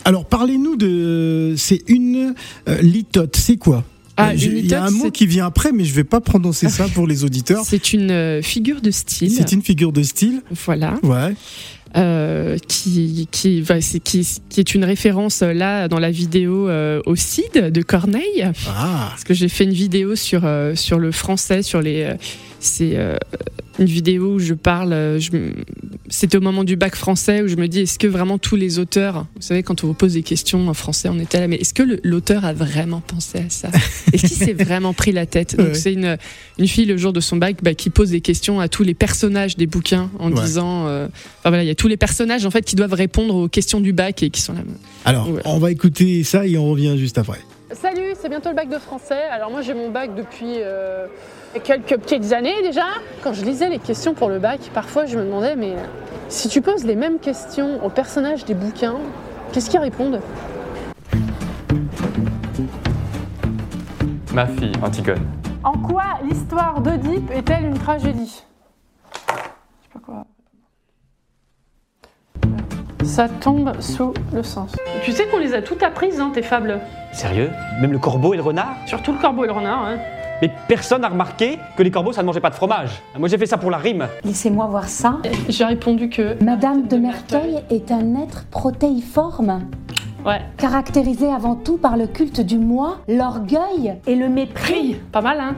Alors, 0.04 0.24
parlez-nous 0.24 0.76
de. 0.76 1.54
C'est 1.56 1.82
une 1.88 2.34
euh, 2.68 2.80
litote, 2.80 3.36
c'est 3.36 3.56
quoi? 3.56 3.84
Ah, 4.28 4.34
Il 4.34 4.66
y 4.66 4.74
a 4.74 4.84
un 4.84 4.90
mot 4.90 5.10
qui 5.10 5.26
vient 5.26 5.46
après, 5.46 5.72
mais 5.72 5.84
je 5.84 5.94
vais 5.94 6.04
pas 6.04 6.20
prononcer 6.20 6.68
ça 6.78 6.86
pour 6.88 7.06
les 7.06 7.24
auditeurs. 7.24 7.64
C'est 7.66 7.92
une 7.92 8.10
euh, 8.10 8.42
figure 8.42 8.80
de 8.80 8.90
style. 8.90 9.30
C'est 9.30 9.52
une 9.52 9.62
figure 9.62 9.92
de 9.92 10.02
style. 10.02 10.42
Voilà. 10.64 10.98
Ouais. 11.02 11.34
euh, 11.96 12.56
qui, 12.68 13.26
qui, 13.32 13.60
va- 13.62 13.80
c'est- 13.80 13.98
qui, 14.00 14.26
qui 14.48 14.60
est 14.60 14.74
une 14.74 14.84
référence 14.84 15.42
euh, 15.42 15.52
là 15.52 15.88
dans 15.88 15.98
la 15.98 16.10
vidéo 16.12 16.68
euh, 16.68 17.00
au 17.06 17.16
CID 17.16 17.70
de 17.72 17.82
Corneille. 17.82 18.46
Ah. 18.68 19.08
Parce 19.10 19.24
que 19.24 19.34
j'ai 19.34 19.48
fait 19.48 19.64
une 19.64 19.72
vidéo 19.72 20.14
sur, 20.14 20.42
euh, 20.44 20.74
sur 20.76 20.98
le 21.00 21.10
français, 21.10 21.62
sur 21.62 21.80
les. 21.82 22.14
C'est 22.60 22.92
euh, 22.96 23.16
une 23.78 23.86
vidéo 23.86 24.34
où 24.34 24.38
je 24.38 24.54
parle. 24.54 24.92
euh, 24.92 25.18
C'était 26.10 26.36
au 26.36 26.40
moment 26.40 26.62
du 26.64 26.76
bac 26.76 26.94
français 26.96 27.40
où 27.42 27.48
je 27.48 27.56
me 27.56 27.66
dis 27.68 27.80
est-ce 27.80 27.98
que 27.98 28.06
vraiment 28.06 28.36
tous 28.36 28.56
les 28.56 28.78
auteurs, 28.78 29.26
vous 29.36 29.42
savez, 29.42 29.62
quand 29.62 29.82
on 29.82 29.86
vous 29.86 29.94
pose 29.94 30.12
des 30.14 30.22
questions 30.22 30.68
en 30.68 30.74
français, 30.74 31.08
on 31.08 31.18
était 31.18 31.40
là, 31.40 31.48
mais 31.48 31.56
est-ce 31.56 31.72
que 31.72 31.82
l'auteur 32.04 32.44
a 32.44 32.52
vraiment 32.52 33.00
pensé 33.00 33.38
à 33.38 33.48
ça? 33.48 33.68
Est-ce 34.12 34.26
qu'il 34.26 34.36
s'est 34.36 34.52
vraiment 34.52 34.92
pris 34.92 35.12
la 35.12 35.24
tête? 35.26 35.56
Donc 35.56 35.68
Ouais. 35.68 35.74
c'est 35.74 35.92
une, 35.92 36.18
une 36.58 36.68
fille 36.68 36.84
le 36.86 36.96
jour 36.96 37.12
de 37.12 37.20
son 37.20 37.36
bac 37.36 37.56
bah, 37.62 37.74
qui 37.74 37.90
pose 37.90 38.10
des 38.10 38.20
questions 38.20 38.60
à 38.60 38.68
tous 38.68 38.82
les 38.82 38.94
personnages 38.94 39.56
des 39.56 39.66
bouquins 39.66 40.10
en 40.18 40.30
Ouais. 40.32 40.42
disant. 40.42 40.86
euh, 40.88 41.06
enfin 41.40 41.50
voilà, 41.50 41.62
il 41.64 41.68
y 41.68 41.70
a 41.70 41.74
tous 41.74 41.88
les 41.88 41.96
personnages 41.96 42.44
en 42.44 42.50
fait 42.50 42.62
qui 42.62 42.76
doivent 42.76 42.92
répondre 42.92 43.34
aux 43.34 43.48
questions 43.48 43.80
du 43.80 43.92
bac 43.92 44.22
et 44.22 44.30
qui 44.30 44.42
sont 44.42 44.52
là. 44.52 44.60
Alors, 45.04 45.30
Ouais. 45.30 45.40
on 45.44 45.58
va 45.58 45.70
écouter 45.70 46.22
ça 46.24 46.46
et 46.46 46.58
on 46.58 46.68
revient 46.70 46.96
juste 46.98 47.16
après. 47.18 47.38
Salut, 47.72 48.14
c'est 48.20 48.28
bientôt 48.28 48.48
le 48.50 48.56
bac 48.56 48.68
de 48.68 48.78
français. 48.78 49.22
Alors 49.32 49.50
moi 49.50 49.62
j'ai 49.62 49.74
mon 49.74 49.90
bac 49.90 50.10
depuis 50.16 50.56
euh, 50.58 51.06
quelques 51.58 51.96
petites 51.98 52.32
années 52.32 52.62
déjà. 52.62 52.84
Quand 53.22 53.32
je 53.32 53.44
lisais 53.44 53.68
les 53.68 53.78
questions 53.78 54.14
pour 54.14 54.28
le 54.28 54.38
bac, 54.38 54.60
parfois 54.72 55.06
je 55.06 55.18
me 55.18 55.24
demandais 55.24 55.56
mais 55.56 55.74
si 56.28 56.48
tu 56.48 56.62
poses 56.62 56.84
les 56.84 56.94
mêmes 56.94 57.18
questions 57.18 57.84
aux 57.84 57.90
personnages 57.90 58.44
des 58.44 58.54
bouquins, 58.54 58.96
qu'est-ce 59.52 59.68
qu'ils 59.68 59.80
répondent? 59.80 60.20
Ma 64.32 64.46
fille, 64.46 64.72
Antigone. 64.80 65.26
En 65.64 65.72
quoi 65.72 66.04
l'histoire 66.22 66.80
d'Oedipe 66.80 67.30
est-elle 67.32 67.64
une 67.64 67.78
tragédie? 67.78 68.44
Je 69.12 69.18
sais 69.18 69.90
pas 69.92 69.98
quoi. 69.98 70.24
Ça 73.02 73.28
tombe 73.28 73.80
sous 73.80 74.14
le 74.32 74.44
sens. 74.44 74.76
Tu 75.02 75.10
sais 75.10 75.26
qu'on 75.26 75.38
les 75.38 75.52
a 75.52 75.62
toutes 75.62 75.82
apprises, 75.82 76.20
hein, 76.20 76.30
tes 76.32 76.42
fables. 76.42 76.80
Sérieux? 77.12 77.50
Même 77.80 77.90
le 77.90 77.98
corbeau 77.98 78.34
et 78.34 78.36
le 78.36 78.42
renard? 78.42 78.76
Surtout 78.86 79.12
le 79.12 79.18
corbeau 79.18 79.42
et 79.44 79.48
le 79.48 79.52
renard. 79.52 79.84
Hein. 79.84 79.98
Mais 80.42 80.50
personne 80.68 81.02
n'a 81.02 81.08
remarqué 81.08 81.58
que 81.76 81.82
les 81.82 81.90
corbeaux 81.90 82.12
ça 82.12 82.22
ne 82.22 82.26
mangeait 82.26 82.40
pas 82.40 82.50
de 82.50 82.54
fromage. 82.54 82.90
Moi 83.18 83.28
j'ai 83.28 83.38
fait 83.38 83.46
ça 83.46 83.58
pour 83.58 83.70
la 83.70 83.78
rime. 83.78 84.08
Laissez-moi 84.24 84.66
voir 84.66 84.88
ça. 84.88 85.18
J'ai 85.48 85.64
répondu 85.64 86.08
que. 86.08 86.42
Madame 86.42 86.86
de 86.86 86.96
Merteuil 86.96 87.60
est 87.70 87.90
un 87.90 88.16
être 88.22 88.44
protéiforme. 88.50 89.62
Ouais. 90.24 90.40
Caractérisé 90.58 91.32
avant 91.32 91.54
tout 91.54 91.78
par 91.78 91.96
le 91.96 92.06
culte 92.06 92.40
du 92.40 92.58
moi, 92.58 92.98
l'orgueil 93.08 93.94
et 94.06 94.14
le 94.14 94.28
mépris. 94.28 94.96
Pas 95.12 95.22
mal, 95.22 95.40
hein 95.40 95.56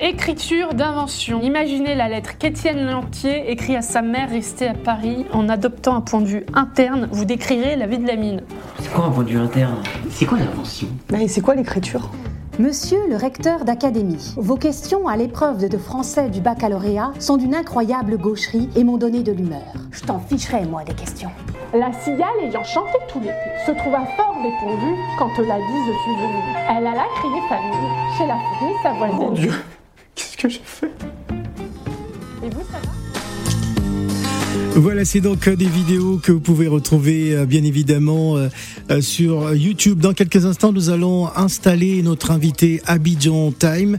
Écriture 0.00 0.74
d'invention. 0.74 1.40
Imaginez 1.42 1.96
la 1.96 2.08
lettre 2.08 2.38
qu'Étienne 2.38 2.88
Lantier 2.88 3.50
écrit 3.50 3.74
à 3.74 3.82
sa 3.82 4.00
mère 4.00 4.30
restée 4.30 4.68
à 4.68 4.74
Paris. 4.74 5.26
En 5.32 5.48
adoptant 5.48 5.96
un 5.96 6.00
point 6.00 6.20
de 6.20 6.26
vue 6.26 6.46
interne, 6.54 7.08
vous 7.10 7.24
décrirez 7.24 7.74
la 7.74 7.88
vie 7.88 7.98
de 7.98 8.06
la 8.06 8.14
mine. 8.14 8.42
C'est 8.78 8.92
quoi 8.92 9.06
un 9.06 9.10
point 9.10 9.24
de 9.24 9.30
vue 9.30 9.40
interne? 9.40 9.78
C'est 10.08 10.24
quoi 10.24 10.38
l'invention? 10.38 10.86
Mais 11.10 11.26
c'est 11.26 11.40
quoi 11.40 11.56
l'écriture? 11.56 12.08
Monsieur 12.58 13.06
le 13.08 13.14
recteur 13.14 13.64
d'académie, 13.64 14.34
vos 14.36 14.56
questions 14.56 15.06
à 15.06 15.16
l'épreuve 15.16 15.68
de 15.68 15.78
français 15.78 16.28
du 16.28 16.40
baccalauréat 16.40 17.12
sont 17.20 17.36
d'une 17.36 17.54
incroyable 17.54 18.18
gaucherie 18.18 18.68
et 18.74 18.82
m'ont 18.82 18.96
donné 18.96 19.22
de 19.22 19.30
l'humeur. 19.30 19.62
Je 19.92 20.02
t'en 20.02 20.18
ficherai, 20.18 20.64
moi, 20.64 20.82
des 20.82 20.92
questions. 20.92 21.30
La 21.72 21.92
cigale 21.92 22.34
ayant 22.42 22.64
chanté 22.64 22.98
tout 23.06 23.20
l'été 23.20 23.32
se 23.64 23.70
trouva 23.70 24.04
fort 24.16 24.34
dépourvue 24.42 24.96
quand 25.20 25.38
la 25.38 25.58
bise 25.58 25.94
fut 26.04 26.16
venue. 26.16 26.56
Elle 26.68 26.86
alla 26.88 27.04
crier 27.14 27.40
famille 27.48 28.18
chez 28.18 28.26
la 28.26 28.36
fourmi 28.58 28.74
sa 28.82 28.92
voisine. 28.92 29.16
Mon 29.18 29.30
Dieu, 29.30 29.52
qu'est-ce 30.16 30.36
que 30.36 30.48
j'ai 30.48 30.62
fait? 30.64 30.92
Et 32.42 32.50
vous, 32.50 32.62
ça 32.72 32.78
va 32.82 32.97
Voilà, 34.80 35.04
c'est 35.04 35.20
donc 35.20 35.48
euh, 35.48 35.56
des 35.56 35.66
vidéos 35.66 36.18
que 36.18 36.30
vous 36.30 36.38
pouvez 36.40 36.68
retrouver 36.68 37.34
euh, 37.34 37.46
bien 37.46 37.64
évidemment 37.64 38.36
euh, 38.36 39.00
sur 39.00 39.52
YouTube. 39.54 39.98
Dans 39.98 40.12
quelques 40.12 40.46
instants, 40.46 40.72
nous 40.72 40.88
allons 40.88 41.26
installer 41.34 42.00
notre 42.02 42.30
invité 42.30 42.80
Abidjan 42.86 43.50
Time. 43.50 43.98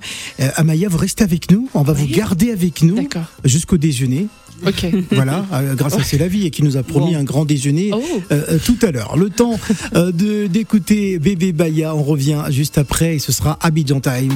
Amaya, 0.56 0.88
vous 0.88 0.98
restez 0.98 1.24
avec 1.26 1.52
nous. 1.52 1.68
On 1.74 1.82
va 1.82 1.92
vous 1.94 2.08
garder 2.08 2.52
avec 2.52 2.82
nous 2.82 2.96
jusqu'au 3.44 3.78
déjeuner. 3.78 4.28
Ok. 4.66 4.86
Voilà, 5.12 5.46
grâce 5.76 5.96
à 5.98 6.04
C'est 6.04 6.18
la 6.18 6.28
vie 6.30 6.46
et 6.46 6.50
qui 6.50 6.64
nous 6.64 6.78
a 6.78 6.84
promis 6.84 7.14
Bon. 7.14 7.20
un 7.20 7.24
grand 7.24 7.44
déjeuner 7.46 7.92
Oh. 7.94 8.02
euh, 8.32 8.58
tout 8.66 8.78
à 8.82 8.92
l'heure. 8.92 9.18
Le 9.18 9.30
temps 9.30 9.60
de 9.94 10.48
d'écouter 10.48 11.20
Bébé 11.20 11.52
Baya, 11.52 11.94
on 11.96 12.04
revient 12.04 12.44
juste 12.50 12.78
après 12.78 13.16
et 13.16 13.20
ce 13.20 13.32
sera 13.34 13.58
Abidjan 13.62 14.00
Time. 14.00 14.34